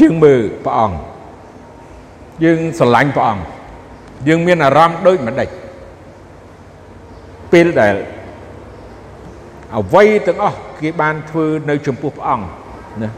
[0.02, 0.98] យើងមើលព្រះអង្គ
[2.44, 3.44] យើងស្រឡាញ់ព្រះអង្គ
[4.28, 5.50] យើងមានអារម្មណ៍ដូចម្ដេច
[7.52, 7.96] ពេលដែល
[9.78, 12.46] អ្វីទាំងអស់គេបានធ្វើនៅចំពោះព្រះអង្គ
[13.02, 13.10] ណា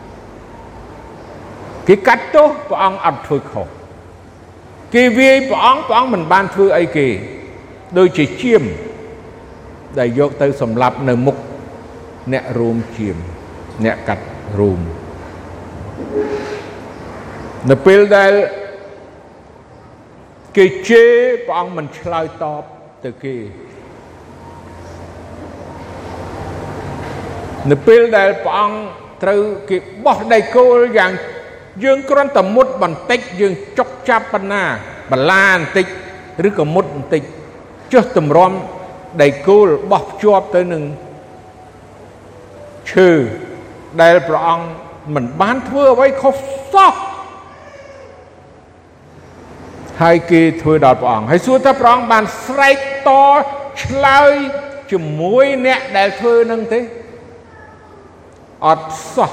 [1.88, 3.68] គេកាត់ទោសព្រះអង្គអត់ធ្វើខុស
[4.94, 7.08] គេវាយព្រះអង្គព្រះអង្គមិនបានធ្វើអីគេ
[7.98, 8.64] ដូចជាជាម
[10.00, 11.38] ដែលយកទៅសម្លាប់នៅមុខ
[12.34, 13.18] អ្នករួមជាម
[13.86, 14.26] អ្នកកាត់
[14.60, 14.80] រួម
[17.70, 18.34] នៅពេលដែល
[20.58, 21.12] គេជេរ
[21.48, 22.64] ព្រះអង្គមិនឆ្លើយតប
[23.06, 23.36] ទៅគេ
[27.72, 28.78] នៅពេលដែលព្រះអង្គ
[29.24, 31.12] ត្រូវគេបោះដៃគោលយ៉ាង
[31.84, 34.64] យើងគ្រាន់តែមុតបន្តិចយើងចុកចាប់ប៉ុណ្ណា
[35.12, 35.86] បលាបន្តិច
[36.48, 37.24] ឬក៏មុតបន្តិច
[37.94, 38.52] ចុះតម្រាំ
[39.22, 40.84] ដៃគោលបោះភ្ជាប់ទៅនឹង
[42.92, 43.10] ឈើ
[44.02, 44.66] ដែលព្រះអង្គ
[45.16, 46.36] មិនបានធ្វើអ្វីខុស
[46.74, 46.94] សោះ
[50.02, 53.12] ហើយគេធ្វើដល់ព្រះអង្គហើយសួរថាព្រះអង្គបានស្រែកត
[53.84, 54.34] ឆ្លើយ
[54.92, 56.80] ជាមួយអ្នកដែលធ្វើនឹងទេ
[58.68, 59.32] អត់សោះ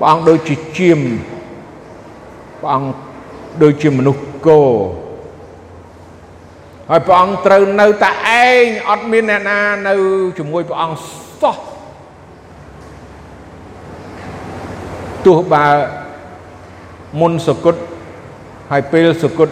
[0.00, 1.00] ព្រះអង្គដូចជាជាម
[2.60, 2.90] ព្រះអង្គ
[3.62, 4.60] ដូចជាមនុស្សគោ
[6.88, 8.10] ហើយព្រះអង្គត្រូវនៅតែ
[8.42, 9.58] ឯងអត់មានអ្នកណា
[9.88, 9.94] នៅ
[10.38, 10.98] ជាមួយព្រះអង្គ
[11.40, 11.56] សោះ
[15.26, 15.66] ទោះបើ
[17.20, 17.76] មុនសគុត
[18.70, 19.48] ហើយពេលសគុត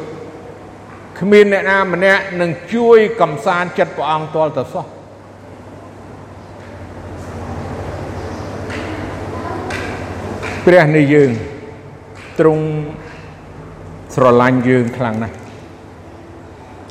[1.18, 4.84] គ្មានអ្នកណាម្នាក់នឹងជួយកំសាន្តចិត្តព្រះអង្គទាល់តែសោះ
[10.70, 11.30] ព្រះនៃយើង
[12.38, 12.64] ទ្រង់
[14.14, 15.36] ស្រឡាញ់យើងខ្លាំងណាស់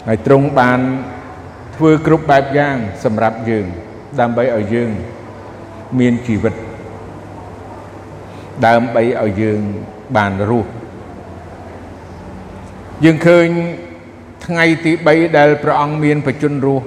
[0.07, 0.79] ហើយទ្រង់បាន
[1.75, 3.65] ធ្វើគ្រប់បែបយ៉ាង សម្រាប់យើង
[4.19, 4.89] ដើម្បីឲ្យយើង
[5.99, 6.53] មានជីវិត
[8.67, 9.61] ដើម្បីឲ្យយើង
[10.17, 10.71] បានរស់
[13.05, 13.47] យើងឃើញ
[14.45, 16.85] ថ្ងៃទី3ដែលព្រះអង្គមានបជនរស់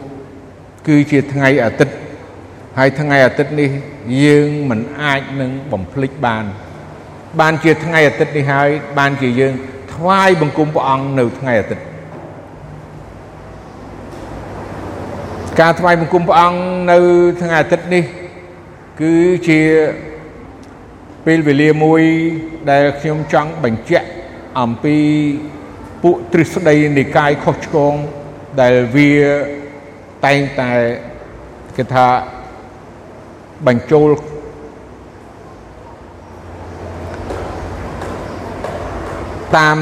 [0.88, 1.94] គឺជាថ្ងៃអាទិត្យ
[2.78, 3.70] ហើយថ្ងៃអាទិត្យនេះ
[4.24, 6.46] យើងមិនអាចនឹងបំភ្លេចបាន
[7.38, 9.54] បានជាថ្ងៃអាទិត្យនេះហើយបានជាយើង
[9.94, 11.84] ថ្វាយបង្គំព្រះអង្គនៅថ្ងៃអាទិត្យ
[15.60, 16.60] ការថ្វាយបង្គំព្រះអង្គ
[16.92, 16.98] នៅ
[17.42, 18.04] ថ្ងៃអាទិត្យនេះ
[19.00, 19.14] គឺ
[19.48, 19.60] ជា
[21.26, 22.02] ពេលវេលាមួយ
[22.70, 24.08] ដែលខ្ញុំចង់បញ្ជាក់
[24.60, 24.96] អំពី
[26.02, 27.94] ពួកទ្រឹស្ដីនិកាយខុសឆ្គង
[28.60, 29.12] ដែលវា
[30.26, 30.72] តែងតែ
[31.76, 32.06] គេថា
[33.66, 34.08] បញ្ចូល
[39.56, 39.78] តាម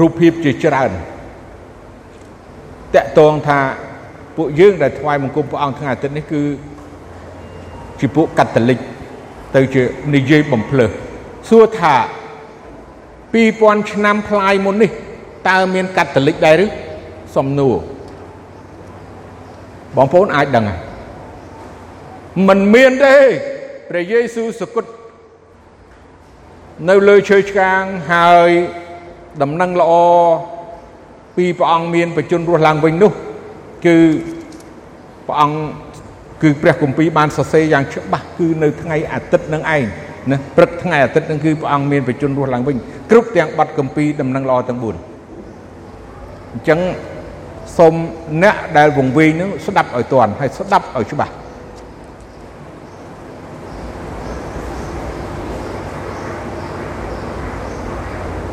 [0.00, 0.90] រូបភាពជាច្រើន
[2.94, 3.60] តកតងថា
[4.36, 6.42] ពួកយើងដែលថ្វាយបង្គំព្រះអង្គថ្ងៃអាទិត្យនេះគឺ
[8.00, 8.78] ជាពួកកាតូលិក
[9.54, 9.82] ទៅជា
[10.14, 10.90] និយាយបំភ្លើស
[11.48, 11.94] សួរថា
[13.12, 14.90] 2000ឆ្នាំផ្លាយមុននេះ
[15.48, 16.66] តើមានកាតូលិកដែរឬ
[17.36, 17.76] សំណួរ
[19.96, 20.80] បងប្អូនអាចដឹងហើយ
[22.48, 23.16] មិនមានទេ
[23.90, 24.90] ព្រះយេស៊ូវសគត់
[26.88, 27.82] នៅលើឈើឆ្កាង
[28.12, 28.50] ហើយ
[29.42, 29.92] ដំណឹងល្អ
[31.36, 33.12] ពីព្រះអង្គមានបជនរស់ឡើងវិញនោះ
[33.86, 33.96] គឺ
[35.26, 35.56] ព្រះអង្គ
[36.42, 39.82] គឺព្រះគម្ពីរបានសរសេរយ៉ាងច្បាស់គឺនៅថ្ងៃអាទិត្យនឹងឯង
[40.30, 42.76] ណាព្រឹកថ្ងៃអាទិត្យនឹងគឺព្រះអង្គមានបជនរស់ឡើងវិញ
[43.10, 46.80] គ្រប់ទាំងបទគម្ពីរដំណឹងល្អទាំង4អញ្ចឹង
[47.78, 47.94] សូម
[48.42, 51.32] អ្នកដែលវង្វេងនឹងស្ដាប់ឲ្យទាន់ហើយស្ដាប់ឲ្យច្បាស់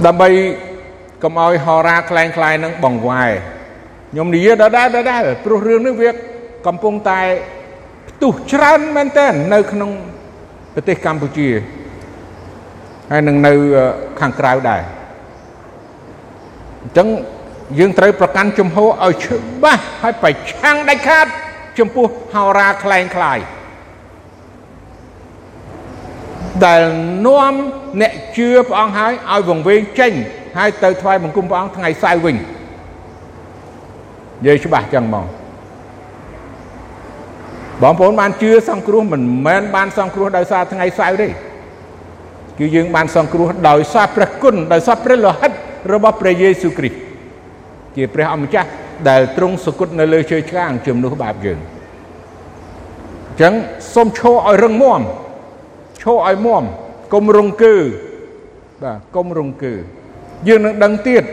[0.06, 0.28] ដើម្បី
[1.22, 3.32] កុំឲ្យហោរាคล้ายคล้ายនឹងបងវាយ
[4.10, 6.10] ខ្ញុំនិយាយដដែលដដែលព្រោះរឿងនេះវា
[6.66, 7.20] កំពុងតែ
[8.08, 9.90] ផ្ទុះច្រើនមែនទែននៅក្នុង
[10.74, 11.48] ប្រទេសកម្ពុជា
[13.10, 13.52] ហើយនឹងនៅ
[14.20, 14.82] ខាងក្រៅដែរ
[16.82, 17.08] អញ្ចឹង
[17.78, 21.26] យើងត្រូវប្រកាន់ជំហរឲ្យច្បាស់ហើយប្រឆាំងដាច់ខាត
[21.78, 23.38] ចំពោះហោរាคล้ายคล้าย
[26.65, 26.81] ដែល
[27.27, 27.53] នាំ
[28.01, 30.11] អ្នកជឿព្រះអង្គហើយឲ្យវង្វេងចេញ
[30.57, 32.41] ហើយទៅថ្វាយបង្គំព្រះអង្គថ្ងៃសៅរ៍វិញនិ
[34.45, 35.25] យាយច្បាស់ចឹងមក
[37.81, 41.27] បងប្អូនបានជឿសង្គ្រោះមិនមែនបានសង្គ្រោះដោយសារថ្ងៃសៅរ៍ទេ
[42.59, 45.51] គឺយើងបានសង្គ្រោះដោយសារព្រះគុណដោយសារព្រះលោហិត
[45.93, 46.97] របស់ព្រះយេស៊ូវគ្រីស្ទ
[47.95, 48.69] ជាព្រះអម្ចាស់
[49.09, 51.61] ដែលទ្រង់សគត់នៅលើជើងឆ្កាងជំនួសបាបយើងអ
[53.33, 53.53] ញ្ចឹង
[53.93, 55.01] សូមឈរឲ្យរឹងមាំ
[56.01, 56.63] ឈរឲ្យមាំ
[57.13, 57.75] កុំរង្គើ
[58.83, 59.73] បាទកុំរង្គើ
[60.47, 61.23] យើងនឹងដឹងទៀត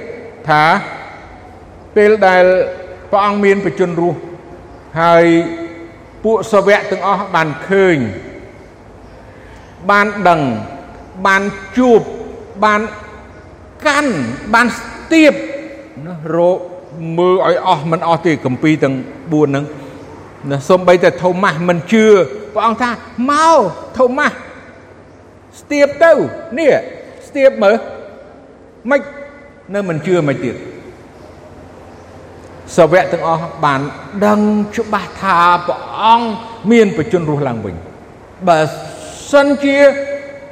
[0.49, 0.65] ថា
[1.97, 2.45] ពេលដែល
[3.11, 4.19] ព្រះអង្គមានបជនរស់
[5.01, 5.25] ហើយ
[6.25, 7.97] ពួកសាវកទាំងអស់បានឃើញ
[9.91, 10.41] បានដឹង
[11.27, 11.43] បាន
[11.79, 12.01] ជួប
[12.65, 12.81] បាន
[13.87, 14.13] កាន់
[14.55, 15.33] បានស្ទាប
[16.07, 16.59] ណារក
[17.19, 19.65] មើលឲ្យអស់មិនអស់ទេកម្ពីទាំង4ហ្នឹង
[20.51, 22.07] ណាសំបីតែថូម៉ាស់មិនជឿ
[22.55, 22.91] ព្រះអង្គថា
[23.31, 23.61] មក
[23.99, 24.35] ថូម៉ាស់
[25.61, 26.13] ស្ទាបទៅ
[26.59, 26.73] នេះ
[27.29, 27.75] ស្ទាបមើល
[28.91, 29.01] មិន
[29.75, 30.57] នៅមិនជឿមិនទៀត
[32.77, 33.81] សាវកទាំងអស់បាន
[34.27, 34.41] ដឹង
[34.77, 36.29] ច្បាស់ថាព្រះអង្គ
[36.73, 37.75] មានប្រជញ្ញរស់ឡើងវិញ
[38.49, 38.61] បើ
[39.33, 39.79] សិនជា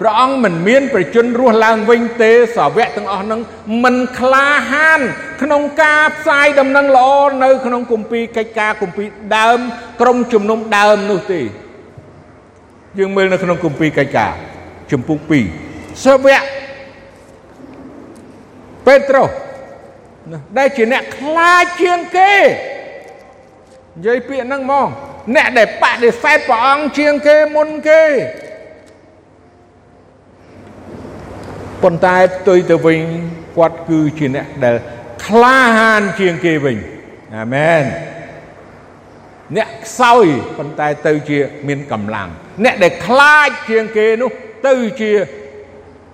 [0.01, 3.40] ព្រះអង្គមិនមានប្រជញ្ញរស់ឡើងវិញទេសាវកទាំងអស់នឹង
[3.85, 5.01] មិនក្លាហាន
[5.42, 7.11] ក្នុងការផ្សាយដំណឹងល្អ
[7.45, 9.59] នៅ ក្នុងគម្ពីរកិច្ចការគម្ពីរដើម
[10.01, 11.40] ក្រុមជំនុំដើមនោះទេ
[12.99, 14.35] យើងមើលនៅក្នុងគម្ពីរកិច្ចការ
[14.90, 15.18] ជំពូក
[15.62, 16.42] 2សាវក
[18.87, 19.31] ពេត្រុស
[20.59, 22.35] ដែលជាអ្នកខ្លាចជាងគេ
[23.96, 24.88] និយាយពាក្យហ្នឹងហ្មង
[25.35, 28.03] អ្នកដែលបដិសេធព្រះអង្គជាងគេមុនគេ
[31.83, 33.01] ប៉ុន្តែផ្ទុយទៅវិញ
[33.57, 34.77] គាត់គឺជាអ្នកដែល
[35.27, 36.77] ក្លាហានជាងគេវិញ
[37.37, 37.85] អាមែន
[39.57, 40.27] អ្នកខ្សោយ
[40.59, 42.29] ប៉ុន្តែទៅជាមានកម្លាំង
[42.64, 44.31] អ្នកដែលខ្លាចជាងគេនោះ
[44.66, 45.12] ទៅជា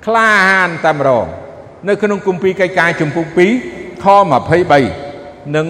[0.07, 1.27] ក្លាហានតែម្ដង
[1.89, 3.27] នៅក្នុងគម្ពីរកិច្ចការចំពុក
[3.67, 4.07] 2ខ
[4.81, 5.67] 23និង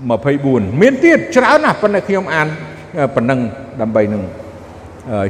[0.00, 2.46] 24មានទៀតច្រើនណាស់ប៉ុន្តែខ្ញុំអាន
[3.14, 3.40] ប៉ុណ្ណឹង
[3.80, 4.22] ដើម្បីនឹង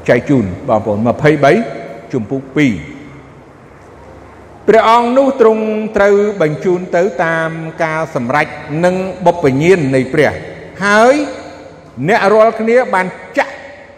[0.08, 0.98] ចែកជូនបងប្អូន
[1.54, 2.56] 23ជំពូក2
[4.68, 5.64] ព្រះអង្គនោះទ្រង់
[5.96, 7.50] ត្រូវបញ្ជូនទៅតាម
[7.84, 8.46] ការសម្រេច
[8.84, 8.94] និង
[9.26, 10.32] បុព្វញ្ញាណនៃព្រះ
[10.84, 11.14] ហើយ
[12.08, 13.06] អ្នករាល់គ្នាបាន
[13.38, 13.54] ចាក់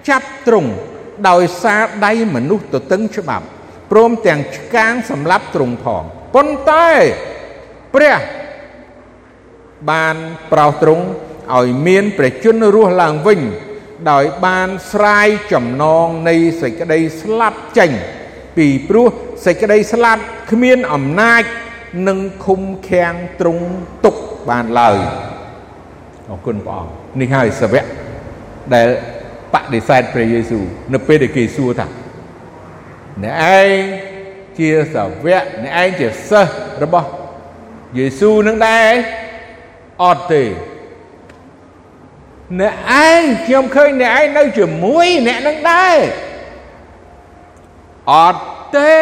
[0.09, 0.71] ចាប់ទ្រង់
[1.29, 3.47] ដោយសារដៃមនុស្សទៅតឹងច្បាប់
[3.91, 6.03] ព្រមទាំងឆ្កាងសម្លាប់ទ្រង់ផង
[6.35, 6.89] ប៉ុន្តែ
[7.95, 8.19] ព្រះ
[9.91, 10.17] បាន
[10.53, 11.05] ប្រោសទ្រង់
[11.57, 13.41] ឲ្យមានព្រះជន្មរស់ឡើងវិញ
[14.11, 17.91] ដោយបានស្រាយចំណងនៃសេចក្តីស្លាប់ចេញ
[18.57, 19.09] ពីព្រោះ
[19.47, 21.43] សេចក្តីស្លាប់គ្មានអំណាច
[22.09, 23.67] នឹងឃុំឃាំងទ្រង់
[24.05, 24.17] ទុក
[24.51, 24.99] បានឡើយ
[26.31, 27.85] អរគុណព្រះអង្គនេះហើយសាវក
[28.75, 28.89] ដែល
[29.55, 31.87] បដិសេធព្រះយេស៊ូវនៅពេលដែលគេសួរថា
[33.25, 33.77] អ្នកឯង
[34.59, 37.09] ជាសាវកអ្នកឯងជាសិស្សរបស់
[37.99, 38.93] យេស៊ូវនឹងដែរ
[40.05, 40.45] អត់ទេ
[42.61, 42.75] អ្នក
[43.07, 45.97] ឯងខ្ញុំឃើញអ្នកឯងនៅជាមួយអ្នកនឹងដែរ
[48.13, 48.43] អត់
[48.77, 48.99] ទេ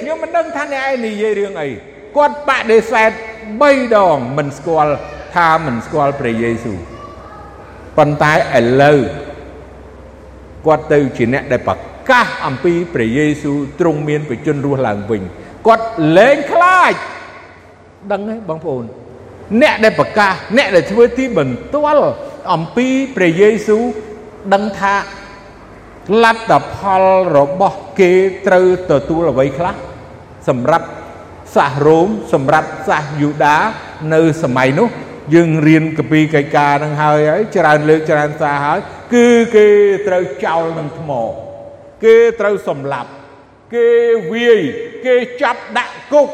[0.00, 1.68] ខ្ញុំមិនដឹងថាអ្នកឯងនិយាយរឿងអី
[2.16, 4.92] គាត់បដិសេធ3ដងមិនស្គាល់
[5.34, 6.78] ថាមិនស្គាល់ព្រះយេស៊ូវ
[7.96, 9.00] ប៉ុន្តែឥឡូវ
[10.66, 11.76] គាត់ទៅជាអ្នកដែលប្រ
[12.10, 15.22] កាសអំពីព្រះយេស៊ូវទ្រង់មានបជនរស់ឡើងវិញ
[15.66, 16.94] គាត់លែងខ្លាច
[18.12, 18.84] ដឹងទេបងប្អូន
[19.62, 22.06] អ្នកដែលប្រកាសអ្នកដែលធ្វើទីបន្ទាល់
[22.52, 23.82] អំពីព្រះយេស៊ូវ
[24.54, 24.94] ដឹងថា
[26.24, 27.04] លទ្ធផល
[27.36, 28.12] របស់គេ
[28.46, 29.74] ត្រូវទទួលអ្វីខ្លះ
[30.48, 30.86] សម្រាប់
[31.54, 33.56] សាសរ៉ូមសម្រាប់សាសយូដា
[34.14, 34.88] នៅសម័យនោះ
[35.34, 38.78] យើងរៀនកពីកិច្ចការនឹងហើយហើយច្រើនលើកច្រើនសារហើយ
[39.14, 39.66] គឺគេ
[40.06, 41.10] ត្រូវចោលនឹងថ្ម
[42.04, 43.10] គេត្រូវសម្លាប់
[43.74, 43.88] គេ
[44.32, 44.60] វាយ
[45.06, 46.28] គេចាប់ដាក់គុក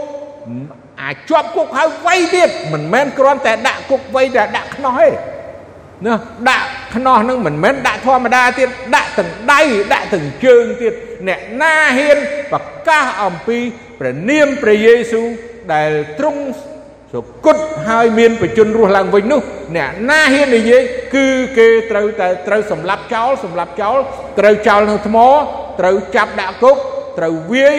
[1.03, 5.09] អាចជាប់គុកហើយវៃទៀតមិនមែនគ្រាន់តែដាក់គុកវៃតែដាក់ខ្នោះទេ
[6.07, 6.15] ណា
[6.51, 9.61] ដាក់ខ្នោះនឹងមិនមែនដាក់ធម្មតាទៀតដាក់ទាំងដៃ
[9.93, 10.95] ដាក់ទាំងជើងទៀត
[11.29, 12.19] អ្នកណាហ៊ាន
[12.53, 13.59] ប្រកាសអំពី
[13.99, 15.27] ព្រះនាមព្រះយេស៊ូវ
[15.73, 16.43] ដែលទ្រង់
[17.17, 17.57] សុគត
[17.89, 19.41] ហើយមានបជនរស់ឡើងវិញនោះ
[19.77, 20.83] អ្នកណាហ៊ាននិយាយ
[21.15, 21.27] គឺ
[21.59, 23.97] គេត្រូវតែត្រូវសម្លាប់ចោលសម្លាប់ចោល
[24.39, 25.19] ត្រូវចោលនឹងថ្ម
[25.81, 26.77] ត្រូវចាប់ដាក់គុក
[27.19, 27.79] ត្រូវវាយ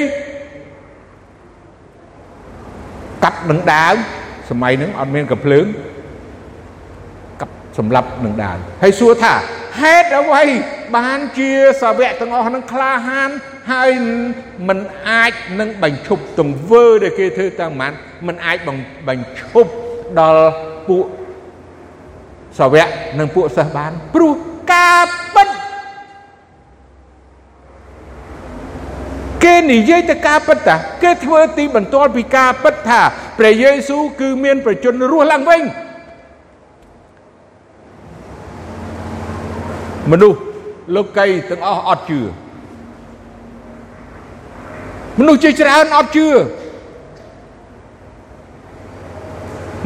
[3.24, 3.94] កាប់នឹងដាវ
[4.50, 5.66] សម័យហ្នឹងអត់មានកំភ្លើង
[7.42, 9.34] កាប់សម្លាប់នឹងដាវហើយសួរថា
[9.82, 10.44] ហេតុអ្វី
[10.98, 13.30] បានជាសាវកទាំងអស់ហ្នឹងក្លាហាន
[13.72, 13.92] ហើយ
[14.68, 17.92] មិនអាចនឹងបញ្ឈប់ទង្វើដែលគេធ្វើតាមមិន
[18.28, 18.58] មិនអាច
[19.08, 19.72] បញ្ឈប់
[20.20, 20.50] ដល់
[20.88, 21.06] ពួក
[22.60, 22.88] សាវក
[23.20, 24.34] និងពួកសិស្សបានព្រោះ
[24.74, 25.04] ការ
[25.36, 25.48] ពិត
[29.44, 33.02] គេនិយាយទៅការពិតតាគេធ្វើទីបន្ទាល់ពីការពិតថា
[33.40, 35.62] ព្រះយេស៊ូវគឺមានប្រជញ្ញរស់ឡើងវិញ
[40.12, 40.40] មនុស្ស
[40.96, 42.20] លោកីទាំងអស់អត់ជឿ
[45.20, 46.28] មនុស្សជាច្រើនអត់ជឿ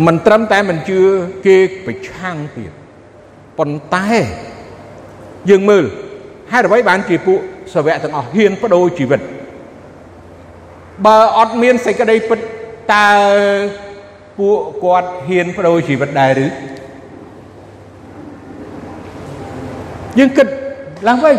[0.05, 0.99] មិនត្រឹមតែមិនជឿ
[1.45, 2.71] គេប្រឆាំងទៀត
[3.57, 4.07] ប៉ុន្តែ
[5.49, 5.83] យើងមើល
[6.51, 7.39] ហេតុអ្វីបានជាពួក
[7.73, 9.21] សាវកទាំងអស់ហ៊ានបដូរជីវិត
[11.05, 12.39] បើអត់មានសេចក្តីពិត
[12.93, 13.07] តើ
[14.37, 16.47] ពួកគាត់ហ៊ានបដូរជីវិតដែរឬ
[20.19, 20.47] យើងគិត
[21.07, 21.35] ឡើងវិញ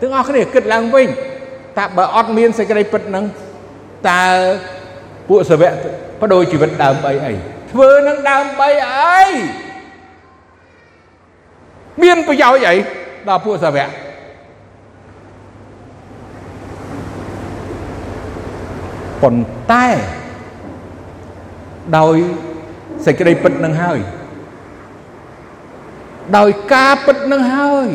[0.00, 1.08] ទាំងអស់គ្នាគិតឡើងវិញ
[1.78, 3.24] តើបើអត់មានសេចក្តីពិតនឹង
[4.10, 4.24] តើ
[5.28, 5.72] ពួកសាវក
[6.20, 7.32] បដូរជីវិតដើម្បីអី
[7.70, 9.22] ធ្វើនឹងដើម្បីអី
[12.02, 12.74] មានប្រយោជន៍អី
[13.28, 13.88] ដល់ពួកសាវក
[19.22, 19.86] ប៉ុន្តែ
[21.98, 22.16] ដោយ
[23.06, 23.98] សេចក្តីពិតនឹងហើយ
[26.36, 27.88] ដោយការពិតនឹងហើយ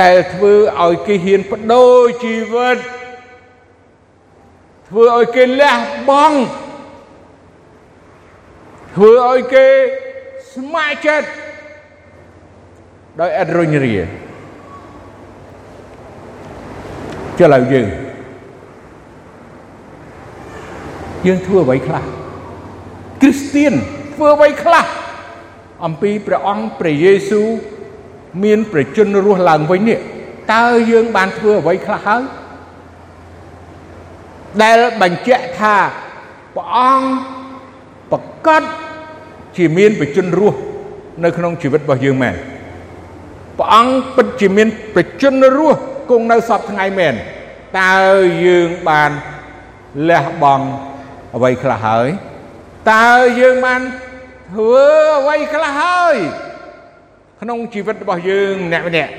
[0.00, 2.78] ដែលធ្វើឲ្យគេហ៊ានបដូរជីវិត
[4.88, 5.76] ធ្វើឲ្យគេលះ
[6.08, 6.38] បង់
[8.94, 9.66] ធ្វើឲ្យគេ
[10.54, 11.28] ស្ម័គ្រចិត្ត
[13.20, 13.96] ដោយអត់រុញរា
[17.38, 17.86] ចុះឡើយយើង
[21.26, 22.04] យើងធ្វើអ្វីខ្លះ
[23.20, 23.74] គ្រីស្ទៀន
[24.14, 24.86] ធ្វើអ្វីខ្លះ
[25.84, 27.48] អំពីព្រះអង្គព្រះយេស៊ូវ
[28.44, 29.98] មានប្រជញ្ញរស់ឡើងវិញនេះ
[30.54, 32.22] តើយើងបានធ្វើអ្វីខ្លះហើយ
[34.62, 35.76] ដែលបញ្ជាក់ថា
[36.54, 37.08] ព្រះអង្គ
[38.12, 38.62] ប្រកាស
[39.56, 40.58] ជាមានបជនរស់
[41.24, 42.34] នៅក្នុងជីវិតរបស់យើងមែន
[43.58, 47.14] ព្រះអង្គពិតជាមានបជនរស់គង់នៅសពថ្ងៃមែន
[47.80, 47.96] តើ
[48.44, 49.10] យើងបាន
[50.08, 50.66] លះបង់
[51.34, 52.08] អ្វីខ្លះហើយ
[52.92, 53.10] តើ
[53.40, 53.80] យើងបាន
[54.52, 54.86] ធ្វើ
[55.18, 56.16] អ្វីខ្លះហើយ
[57.42, 59.12] ក្នុងជីវិតរបស់យើងម្នាក់ម្នាក់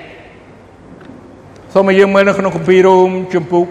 [1.73, 3.69] សូមឲ្យយើងមើលនៅក្នុងគម្ពីររ៉ូមជំពូក6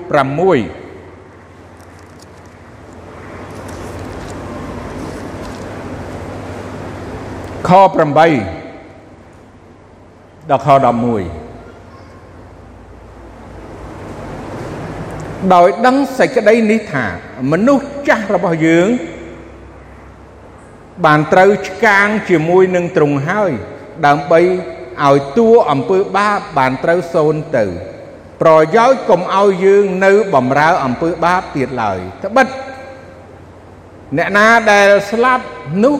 [7.68, 7.72] ខ8
[10.51, 10.78] ដល់ខ11
[15.55, 17.07] ដោយដឹងសេចក្តីនេះថា
[17.53, 18.88] មនុស្សចាស់របស់យើង
[21.05, 23.53] បានត្រូវឆ្កាងជាមួយនឹងទ្រង់ហើយ
[24.07, 24.40] ដើម្បី
[25.07, 27.64] ឲ្យតួអំពើបាបបានត្រូវសូន្យទៅ
[28.42, 32.46] ប្រយោជន៍កុំឲ្យយើងនៅបំរើអំពើបាបទៀតឡើយត្បិត
[34.16, 35.44] អ្នកណាដែលស្លាប់
[35.84, 35.96] នោះ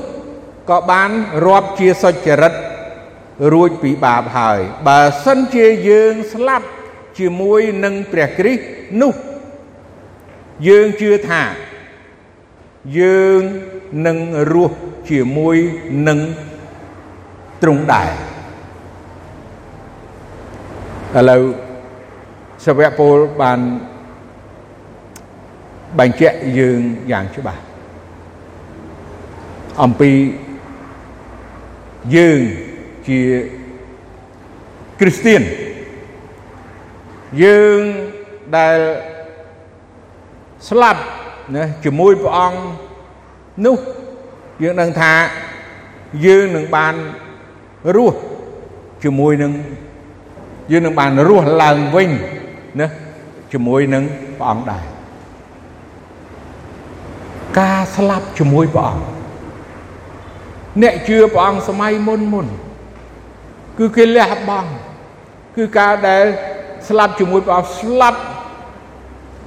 [0.70, 1.11] ក៏បាន
[1.46, 2.55] រាប់ជាសុចរិត
[3.53, 6.66] រួចពីបាបហើយ បើសិនជាយើងស្លាប់
[7.18, 8.62] ជាមួយនឹងព្រះគ្រីស្ទ
[9.03, 9.14] នោះ
[10.68, 11.42] យើងជឿថា
[12.99, 13.42] យើង
[14.07, 14.18] នឹង
[14.53, 14.76] រស់
[15.11, 15.57] ជាមួយ
[16.09, 16.18] នឹង
[17.63, 18.11] ទ្រង់ដែរ
[21.19, 21.43] ឥឡូវ
[22.65, 23.61] សាវកពលបាន
[25.99, 26.81] បញ្ជាក់យើង
[27.13, 27.63] យ៉ាងច្បាស់
[29.83, 30.13] អំពី
[32.17, 32.41] យើង
[33.09, 33.21] ជា
[35.01, 35.43] គ្រីស្ទៀន
[37.43, 37.81] យើង
[38.57, 38.79] ដែល
[40.69, 41.01] ស្លាប់
[41.57, 42.59] ណាជាមួយព្រះអង្គ
[43.67, 43.79] នោះ
[44.63, 45.13] យើងដឹងថា
[46.27, 46.95] យើងនឹងបាន
[47.97, 48.18] រស់
[49.05, 49.53] ជាមួយនឹង
[50.70, 52.11] យើងនឹងបានរស់ឡើងវិញ
[52.81, 52.87] ណា
[53.53, 54.05] ជាមួយនឹង
[54.39, 54.85] ព្រះអង្គដែរ
[57.59, 59.05] ការស្លាប់ជាមួយព្រះអង្គ
[60.83, 62.47] អ្នកជឿព្រះអង្គសម័យមុនមុន
[63.79, 64.70] គឺគេលះបង់
[65.57, 66.24] គឺការដែល
[66.89, 68.20] ស្លាប់ជាមួយព្រះអង្គស្លាប់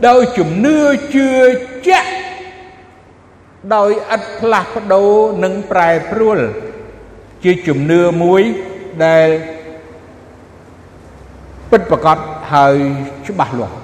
[0.08, 0.78] ដោយជំនឿ
[1.16, 1.30] ជឿ
[1.88, 2.12] ជាក់
[3.76, 5.12] ដោយឥតផ្លាស់ប្ដូរ
[5.44, 6.40] និងប្រែប្រួល
[7.44, 8.42] ជាជំនឿមួយ
[9.06, 9.28] ដែល
[11.72, 12.18] ពិតប្រកប
[12.54, 12.76] ហើយ
[13.28, 13.78] ច្បាស់លាស់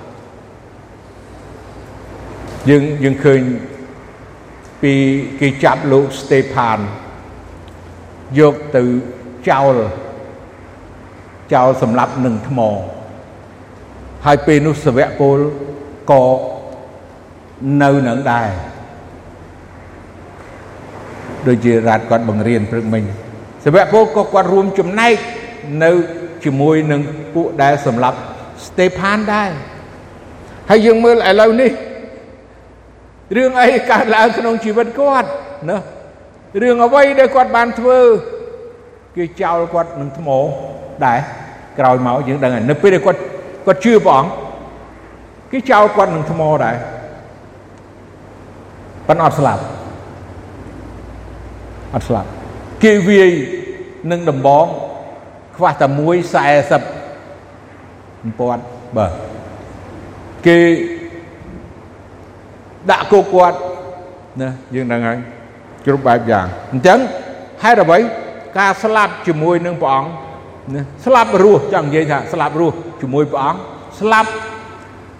[2.70, 3.42] យើងយើងឃើញ
[4.82, 4.94] ពី
[5.40, 6.80] គេចាប់លោកស្តេផាន
[8.40, 8.84] យកទៅ
[9.50, 9.76] ចោល
[11.54, 12.60] ចោលសម្លាប់នឹងថ្ម
[14.26, 15.38] ហើយពេលនោះសវៈពល
[16.12, 16.24] ក៏
[17.82, 18.50] នៅនឹងដែរ
[21.48, 23.04] ដូចជារដ្ឋគាត់បង្រៀនព្រឹកមិញ
[23.68, 25.14] សវៈពលក៏គាត់រួមចំណែក
[25.84, 25.92] នៅ
[26.44, 27.02] ជាមួយនឹង
[27.36, 28.18] ពួកដែលសម្លាប់
[28.66, 29.50] ស្តេផានដែរ
[30.70, 31.72] ហើយយើងមើលឥឡូវនេះ
[33.36, 35.30] រឿងអីកើតឡើងក្នុងជីវិតគាត់
[35.70, 35.78] ណា
[36.62, 38.00] រឿងអ្វីដែលគាត់បានធ្វើ
[39.16, 40.30] គេចោលគាត់នឹងថ្ម
[41.06, 41.20] ដែរ
[41.80, 43.20] ក្រោយមកយើងដឹងហើយនៅពេលដែលគាត់
[43.66, 44.32] គាត់ជឿព្រះអង្គ
[45.52, 46.76] គេចោលគាត់នឹងថ្មដែរ
[49.08, 49.64] ប៉ុន្តែអត់ស្លាប់
[51.96, 52.30] អត់ស្លាប់
[52.84, 53.32] គេវាយ
[54.12, 54.66] នឹងដំបង
[55.56, 56.00] ខ្វះតែ1
[58.28, 58.64] 40ពាត់
[58.98, 59.12] បាទ
[60.46, 60.58] គេ
[62.90, 63.58] ដាក់គោគាត់
[64.42, 65.18] ណាយើងដឹងហើយ
[65.86, 67.00] គ្រប់បែបយ៉ាងអញ្ចឹង
[67.64, 67.98] ហេតុអ្វី
[68.60, 70.10] ការស្លាប់ជាមួយនឹងព្រះអង្គ
[70.76, 73.60] ណាស្លាប់រស់ចង់និយាយថាស្លាប់រស់ជាមួយព្រះអង្គ
[74.00, 74.30] ស្លាប់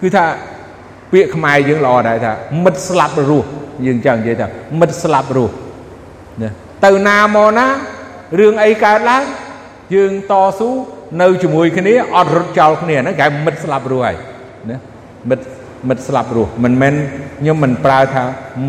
[0.00, 0.24] គឺថា
[1.12, 2.32] ពាក្យខ្មែរយើងល្អដែរថា
[2.64, 3.48] មិត្តស្លាប់រស់
[3.86, 4.46] យើងចង់និយាយថា
[4.80, 5.54] មិត្តស្លាប់រស់
[6.42, 6.50] ណា
[6.84, 7.66] ទៅណាមកណា
[8.38, 9.22] រឿងអីកើតឡើង
[9.94, 10.70] យើងតស៊ូ
[11.22, 14.16] នៅជាមួយគ្នាអត់រត់ចោលគ្នាហ្នឹងគេមិត្តស្លាប់រស់ហើយ
[14.70, 14.78] ណា
[15.30, 15.44] មិត្ត
[15.88, 16.94] មិត្តស្លាប់រស់មិនមែន
[17.38, 18.24] ខ្ញុំមិនប្រើថា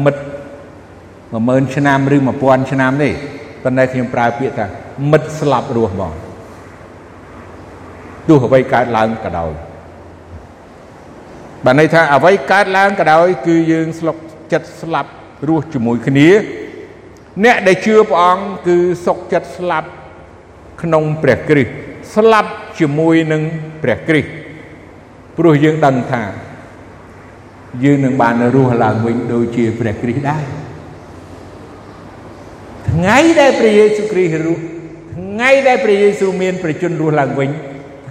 [0.05, 0.21] មិត្ត
[1.17, 3.09] 10000ឆ្នាំឬ1000ឆ្នាំទេ
[3.63, 4.65] ប៉ុន្តែខ្ញុំប្រើពាក្យថា
[5.11, 6.13] មិត្តស្លាប់រស់ហ្មង
[8.27, 9.51] ទោះអ្វីកើតឡើងក៏ដោយ
[11.65, 14.17] បានន័យថាអ្វីកើតឡើងក៏ដោយ គឺយើងស្លុក
[14.53, 15.09] ចិត្តស្លាប់
[15.47, 16.29] រស់ជាមួយគ្នា
[17.43, 19.89] អ្នកដែលជឿព្រះអង្គគឺសុខចិត្តស្លាប់
[20.81, 21.71] ក្នុងព្រះគ្រីស្ទ
[22.15, 23.41] ស្លាប់ជាមួយនឹង
[23.83, 24.29] ព្រះគ្រីស្ទ
[25.37, 26.23] ព្រោះយើងដឹងថា
[27.83, 30.43] យើងនឹងបានរស់ឡើងវិញដូចជាព្រះគ្រីស្ទដែរ
[32.89, 34.61] ថ្ងៃដែលព្រះយេស៊ូវគ្រីស្ទរស់
[35.15, 37.49] ថ្ងៃដែលព្រះយេស៊ូវមានប្រជញ្ញរស់ឡើងវិញ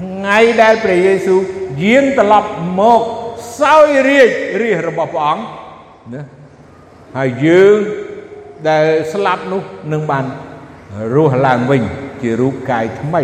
[0.01, 1.41] ថ្ងៃដែលព្រះយេស៊ូវ
[1.85, 2.51] យាងត្រឡប់
[2.81, 3.03] មក
[3.61, 4.31] សោយរាជ
[4.63, 5.45] រាជរបស់ព្រះអង្គ
[6.15, 6.23] ណា
[7.17, 7.79] ហើយយើង
[8.69, 10.25] ដែលស្លាប់នោះនឹងបាន
[11.15, 11.83] រស់ឡើងវិញ
[12.23, 13.23] ជារូបកាយថ្មី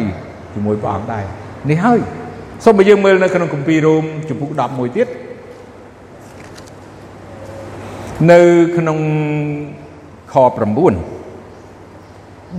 [0.55, 1.24] ជាមួយព្រះអង្គដែរ
[1.70, 2.01] នេះហើយ
[2.64, 5.09] សូមឲ្យយើងមើលនៅក្នុងគម្ពីររ៉ូមជំពូក11ទៀត
[8.32, 8.41] នៅ
[8.76, 8.99] ក្នុង
[10.32, 10.47] ខ9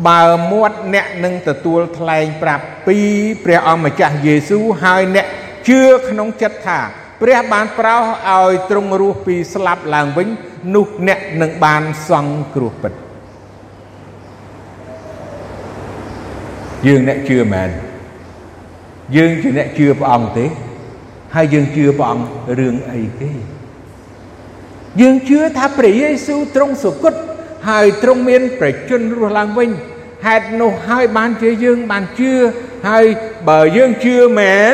[0.07, 2.97] បើមាត់អ្នកនឹងទទួលថ្លែងប្រាប់ពី
[3.43, 5.25] ព្រះអង្គម្ចាស់យេស៊ូវហើយអ្នក
[5.67, 6.79] ជឿក្នុងចិត្តថា
[7.21, 10.27] ព្រះបានប្រោសឲ្យទ្រង់រស់ពីស្លាប់ឡើងវិញ
[10.73, 12.93] នោះអ្នកនឹងបានសង្គ្រោះពិត
[16.87, 17.69] យើងអ្នកជឿមែន
[19.15, 20.45] យើងជាអ្នកជឿព្រះអង្គទេ
[21.35, 22.27] ហើយយើងជឿព្រះអង្គ
[22.59, 23.31] រឿងអីគេ
[25.01, 27.13] យើងជឿថាព្រះយេស៊ូវទ្រង់សុគត
[27.69, 29.69] ហើយទ្រង់មានប្រជញ្ញរស់ឡើងវិញ
[30.25, 32.31] ហេតុនោះហើយបានជាយើងបានជឿ
[32.89, 33.05] ហើយ
[33.49, 34.73] បើយើងជឿមែន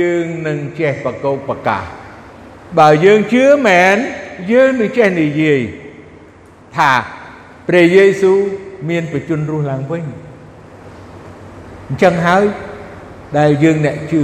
[0.00, 1.84] យើងនឹងចេះបកោកប្រកាស
[2.78, 3.96] បើយើងជឿមែន
[4.50, 5.60] យើងនឹងចេះនិយាយ
[6.76, 6.92] ថា
[7.68, 8.38] ព្រះយេស៊ូវ
[8.88, 10.04] មានបជនរស់ឡើងវិញ
[11.88, 12.44] អញ្ចឹងហើយ
[13.38, 14.22] ដែលយើងអ្នកជឿ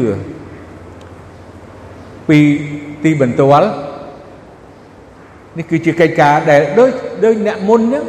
[2.28, 2.38] ពី
[3.04, 3.68] ទីបន្ទាល់
[5.58, 6.90] នេះគឺជាកិច្ចការដែលដូច
[7.24, 8.04] ដូចអ្នកមុនហ្នឹង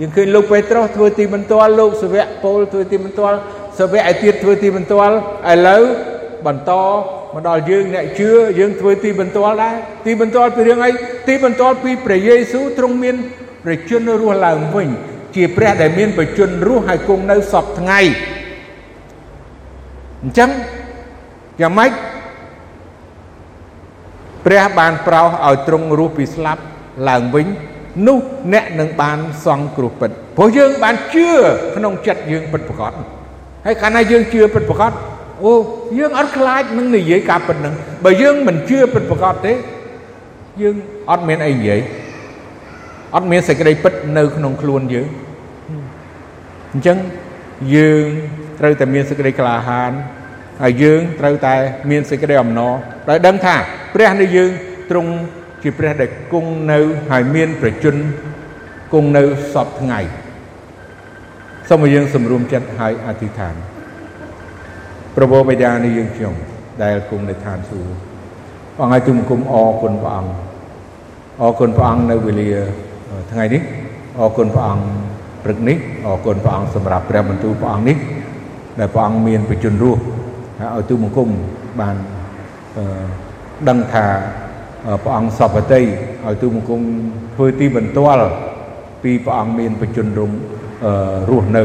[0.00, 3.36] យើងឃើញលោកពេត្រុសធ្វើទីបន្ទាល់លោកសាវកប៉ូលធ្វើទីបន្ទាល់
[3.78, 5.14] សាវកឯទៀតធ្វើទីបន្ទាល់
[5.52, 5.82] ឥឡូវ
[6.46, 6.72] បន្ត
[7.34, 9.74] មកដល់យើងអ្នកជឿយើងធ្វើទីបន្ទាល់ដែរ
[10.06, 10.90] ទីបន្ទាល់ពីរឿងអី
[11.28, 13.16] ទីបន្ទាល់ពីព្រះយេស៊ូវទ្រង់មាន
[13.64, 14.88] ប្រជញ្ញរស់ឡើងវិញ
[15.36, 18.00] ជាព្រះដែលមានប្រជញ្ញរស់ហើយគង់នៅសពថ្ងៃ
[20.22, 20.50] អញ្ចឹង
[21.60, 21.90] យ៉ាងម៉េច
[24.46, 26.62] ព្រះបានប្រោសឲ្យទ្រង់រស់ពីស្លាប់
[27.08, 27.46] ឡើងវិញ
[28.06, 28.18] នោះ
[28.52, 31.28] អ្នកនឹងបានសង្គ្រោះពិតព្រោះយើងបានជឿ
[31.76, 32.92] ក្នុងចិត្តយើងពិតប្រាកដ
[33.66, 34.92] ហើយកាលណាយើងជឿពិតប្រាកដ
[35.44, 35.52] អូ
[35.98, 37.74] យើងអត់ខ្លាចនឹងនិយាយការពិតនឹង
[38.04, 39.52] បើយើងមិនជឿពិតប្រាកដទេ
[40.62, 40.74] យើង
[41.10, 41.80] អត់មានអីនិយាយ
[43.14, 45.08] អត់មានសេចក្តីពិតនៅក្នុងខ្លួនយើង
[46.72, 46.98] អញ្ចឹង
[47.74, 48.04] យើង
[48.60, 49.92] ត្រូវតែមានសេចក្តីក្លាហាន
[50.62, 51.54] ហើយយើងត្រូវតែ
[51.90, 52.74] មានសេចក្តីអំណរ
[53.10, 53.56] ដោយដឹងថា
[53.94, 54.50] ព្រះនៃយើង
[54.90, 55.12] ទ្រង់
[55.62, 56.80] ជាព្រះដែលគង់នៅ
[57.10, 58.00] ហើយមានប្រជញ្ញ
[58.92, 59.22] គង់នៅ
[59.52, 60.00] សពថ្ងៃ
[61.68, 63.54] សូមឲ្យយើងសម្រួមចិត្តហើយអធិដ្ឋាន
[65.18, 66.34] ព្រះបិតានៃយើងខ្ញុំ
[66.82, 67.90] ដែលគង់នៅឋានសួគ៌
[68.78, 70.32] បងឲ្យទូមគុំអរគុណព្រះអង្គ
[71.40, 72.50] អរគុណព្រះអង្គនៅវេលា
[73.30, 73.62] ថ្ងៃនេះ
[74.18, 74.84] អរគុណព្រះអង្គ
[75.44, 77.96] ព្រឹកនេះអរគុណព្រះអង្គសម្រាប់ព្រះបន្ទូលព្រះអង្គនេះ
[78.78, 80.00] ដែលព្រះអង្គមានបជនរស់
[80.60, 81.28] ហើយឲ្យទូមង្គម
[81.80, 81.96] បាន
[83.68, 84.06] ដឹងថា
[85.02, 86.82] ព្រះអង្គសពតិឲ្យទូមង្គម
[87.34, 88.28] ធ្វើទីបន្ទាល់
[89.02, 90.30] ពីព្រះអង្គមានបជនរំ
[91.28, 91.64] រស់នៅ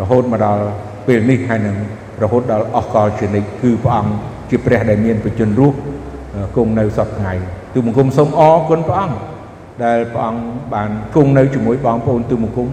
[0.00, 0.62] រហូតមកដល់
[1.06, 1.76] ពេលនេះហើយនឹង
[2.22, 4.12] រហូតដល់អស់កលជានិច្ចគឺព្រះអង្គ
[4.50, 5.76] ជាព្រះដែលមានបជនរស់
[6.56, 7.32] គង់នៅសពថ្ងៃ
[7.74, 9.16] ទូមង្គមសូមអរគុណព្រះអង្គ
[9.84, 10.42] ដែលព្រះអង្គ
[10.74, 12.68] បានគង់នៅជាមួយបងប្អូនទូមង្គម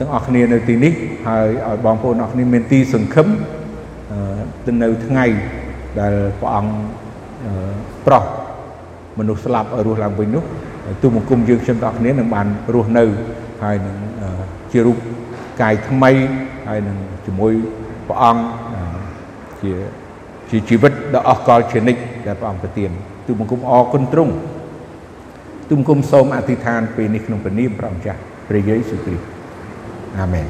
[0.00, 0.92] ទាំងអស់គ្នានៅទីនេះ
[1.28, 3.28] ហើយឲ្យបងប្អូនអស់គ្នាមានទីសង្ឃឹម
[4.66, 5.26] ទៅនៅថ្ងៃ
[6.00, 6.72] ដែលព្រះអង្គ
[8.06, 8.24] ប្រោះ
[9.18, 10.44] មនុស្សស្លាប់ឲ្យរស់ឡើងវិញនោះ
[11.02, 13.04] ទូមង្គមយើងខ្ញុំទាំងអស់គ្នានឹងបានរស់នៅ
[13.62, 13.96] ហើយនឹង
[14.72, 14.96] ជារូប
[15.60, 16.12] កាយថ្មី
[16.68, 17.52] ហើយនឹងជាមួយ
[18.08, 18.42] ព្រះអង្គ
[19.62, 19.72] ជា
[20.50, 22.90] ជាជីវិតដ៏អស្ចារ្យជានិច្ចដែលព្រះអង្គប្រទាន
[23.26, 24.34] ទូបង្គំអរគុណទ្រង់
[25.68, 29.24] ទូបង្គំសូមអធិដ្ឋានពេលនេះក្នុងព្រះនាមព្រះអង្គចាស់ព្រះយេស៊ូវគ្រីស្ទ
[30.18, 30.46] អាមែន